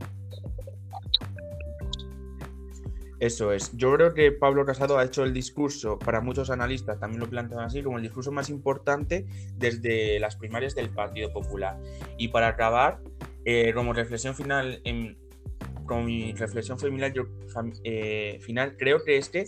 Eso 3.22 3.52
es. 3.52 3.70
Yo 3.76 3.94
creo 3.94 4.14
que 4.14 4.32
Pablo 4.32 4.66
Casado 4.66 4.98
ha 4.98 5.04
hecho 5.04 5.22
el 5.22 5.32
discurso, 5.32 5.96
para 5.96 6.20
muchos 6.20 6.50
analistas 6.50 6.98
también 6.98 7.20
lo 7.20 7.30
plantean 7.30 7.60
así, 7.60 7.80
como 7.80 7.98
el 7.98 8.02
discurso 8.02 8.32
más 8.32 8.50
importante 8.50 9.26
desde 9.54 10.18
las 10.18 10.34
primarias 10.34 10.74
del 10.74 10.90
Partido 10.90 11.32
Popular. 11.32 11.78
Y 12.18 12.28
para 12.28 12.48
acabar, 12.48 12.98
eh, 13.44 13.72
como 13.74 13.92
reflexión 13.92 14.34
final 14.34 14.80
en, 14.82 15.16
con 15.92 16.06
mi 16.06 16.32
reflexión 16.32 16.78
final, 16.78 17.12
yo, 17.12 17.24
eh, 17.84 18.38
final, 18.40 18.78
creo 18.78 19.04
que 19.04 19.18
es 19.18 19.28
que 19.28 19.44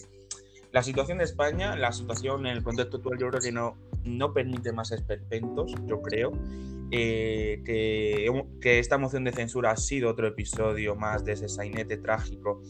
la 0.72 0.83
situación 0.83 1.16
de 1.16 1.24
España, 1.24 1.74
la 1.74 1.90
situación 1.90 2.46
en 2.46 2.54
el 2.54 2.62
contexto 2.62 2.98
actual, 2.98 3.18
yo 3.18 3.30
creo 3.30 3.40
que 3.40 3.50
no, 3.50 3.78
no 4.04 4.35
permite 4.35 4.70
más 4.70 4.92
esperpentos, 4.92 5.72
yo 5.87 6.02
creo. 6.02 6.33
Eh, 6.90 7.62
que, 7.64 8.44
que, 8.61 8.78
esta 8.78 8.98
moción 8.98 9.24
de 9.24 9.33
censura 9.33 9.70
ha 9.70 9.76
sido 9.78 10.11
otro 10.11 10.28
episodio 10.28 10.94
más 10.94 11.24
de 11.24 11.33
ese 11.33 11.48
sainete 11.48 11.96
trágico 11.96 12.61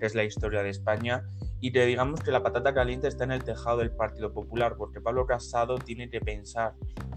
que 0.00 0.06
es 0.06 0.14
la 0.14 0.24
historia 0.24 0.62
de 0.62 0.70
España 0.70 1.28
y 1.60 1.70
que 1.70 1.84
digamos 1.84 2.20
que 2.22 2.32
la 2.32 2.42
patata 2.42 2.72
caliente 2.72 3.08
está 3.08 3.24
en 3.24 3.32
el 3.32 3.44
tejado 3.44 3.78
del 3.78 3.90
Partido 3.90 4.32
Popular, 4.32 4.76
porque 4.78 5.02
Pablo 5.02 5.26
Casado 5.26 5.76
tiene 5.76 6.08
que 6.08 6.20
pensar 6.20 6.74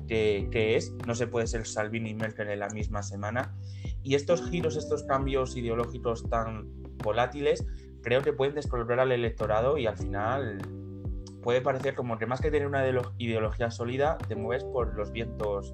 que, 0.10 0.50
que 0.52 0.76
es, 0.76 0.92
no 1.08 1.16
se 1.16 1.26
puede 1.26 1.48
ser 1.48 1.66
Salvini 1.66 2.10
y 2.10 2.16
Merkel 2.16 2.50
en 2.50 2.60
la 2.60 2.68
misma 2.68 3.02
semana, 3.02 3.56
y 4.04 4.16
estos 4.16 4.50
giros, 4.50 4.76
estos 4.76 5.04
cambios 5.04 5.56
ideológicos 5.56 6.28
tan 6.30 6.70
volátiles, 7.04 7.66
creo 8.02 8.22
que 8.22 8.34
pueden 8.34 8.56
descolocar 8.56 9.00
al 9.00 9.12
electorado 9.12 9.78
y 9.78 9.88
al 9.88 9.98
final 9.98 10.60
puede 11.42 11.62
parecer 11.62 11.96
como 11.96 12.18
que 12.18 12.26
más 12.26 12.42
que 12.42 12.52
tener 12.52 12.68
una 12.68 12.84
ideología 13.18 13.72
sólida, 13.72 14.18
te 14.28 14.36
mueves 14.36 14.64
por 14.64 14.96
los 14.96 15.12
vientos 15.12 15.74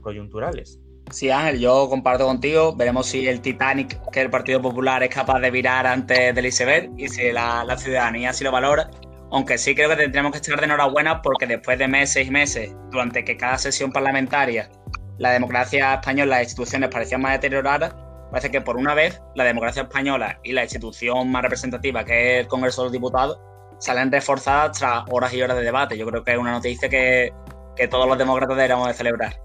coyunturales. 0.00 0.80
Sí, 1.10 1.30
Ángel, 1.30 1.58
yo 1.58 1.88
comparto 1.88 2.26
contigo. 2.26 2.74
Veremos 2.76 3.06
si 3.06 3.26
el 3.26 3.40
Titanic, 3.40 3.98
que 4.10 4.20
el 4.20 4.30
Partido 4.30 4.60
Popular 4.60 5.02
es 5.02 5.08
capaz 5.08 5.40
de 5.40 5.50
virar 5.50 5.86
antes 5.86 6.34
del 6.34 6.46
iceberg 6.46 6.90
y 6.98 7.08
si 7.08 7.32
la, 7.32 7.76
ciudadanía 7.78 8.32
sí 8.32 8.44
lo 8.44 8.52
valora. 8.52 8.90
Aunque 9.30 9.58
sí 9.58 9.74
creo 9.74 9.90
que 9.90 9.96
tendremos 9.96 10.32
que 10.32 10.38
estar 10.38 10.58
de 10.58 10.66
enhorabuena 10.66 11.22
porque 11.22 11.46
después 11.46 11.78
de 11.78 11.88
meses 11.88 12.26
y 12.26 12.30
meses, 12.30 12.74
durante 12.90 13.24
que 13.24 13.36
cada 13.36 13.58
sesión 13.58 13.90
parlamentaria 13.92 14.70
la 15.18 15.30
democracia 15.30 15.94
española, 15.94 16.36
las 16.36 16.44
instituciones 16.44 16.90
parecían 16.90 17.20
más 17.20 17.32
deterioradas, 17.32 17.94
parece 18.30 18.50
que 18.50 18.60
por 18.60 18.76
una 18.76 18.94
vez 18.94 19.20
la 19.34 19.44
democracia 19.44 19.82
española 19.82 20.38
y 20.42 20.52
la 20.52 20.62
institución 20.62 21.30
más 21.30 21.42
representativa, 21.42 22.04
que 22.04 22.36
es 22.36 22.40
el 22.42 22.48
Congreso 22.48 22.82
de 22.82 22.86
los 22.86 22.92
Diputados, 22.92 23.40
salen 23.78 24.10
reforzadas 24.10 24.78
tras 24.78 25.04
horas 25.10 25.32
y 25.34 25.42
horas 25.42 25.56
de 25.56 25.64
debate. 25.64 25.98
Yo 25.98 26.06
creo 26.06 26.22
que 26.24 26.32
es 26.32 26.38
una 26.38 26.52
noticia 26.52 26.88
que, 26.88 27.32
todos 27.90 28.08
los 28.08 28.18
demócratas 28.18 28.56
deberíamos 28.56 28.88
de 28.88 28.94
celebrar. 28.94 29.40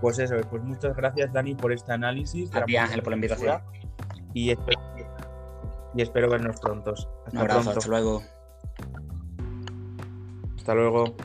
Pues 0.00 0.18
eso, 0.18 0.36
pues 0.48 0.62
muchas 0.62 0.96
gracias 0.96 1.32
Dani 1.32 1.54
por 1.54 1.72
este 1.72 1.92
análisis. 1.92 2.50
Ti 2.50 2.76
Ángel 2.76 3.02
por 3.02 3.10
la 3.10 3.16
invitación. 3.16 3.60
Y 4.32 4.50
espero, 4.50 4.80
y 5.94 6.02
espero 6.02 6.30
vernos 6.30 6.60
pronto. 6.60 6.92
Hasta 6.92 7.30
Un 7.32 7.38
abrazo, 7.38 7.70
hasta 7.70 7.88
luego. 7.88 8.22
Hasta 10.56 10.74
luego. 10.74 11.16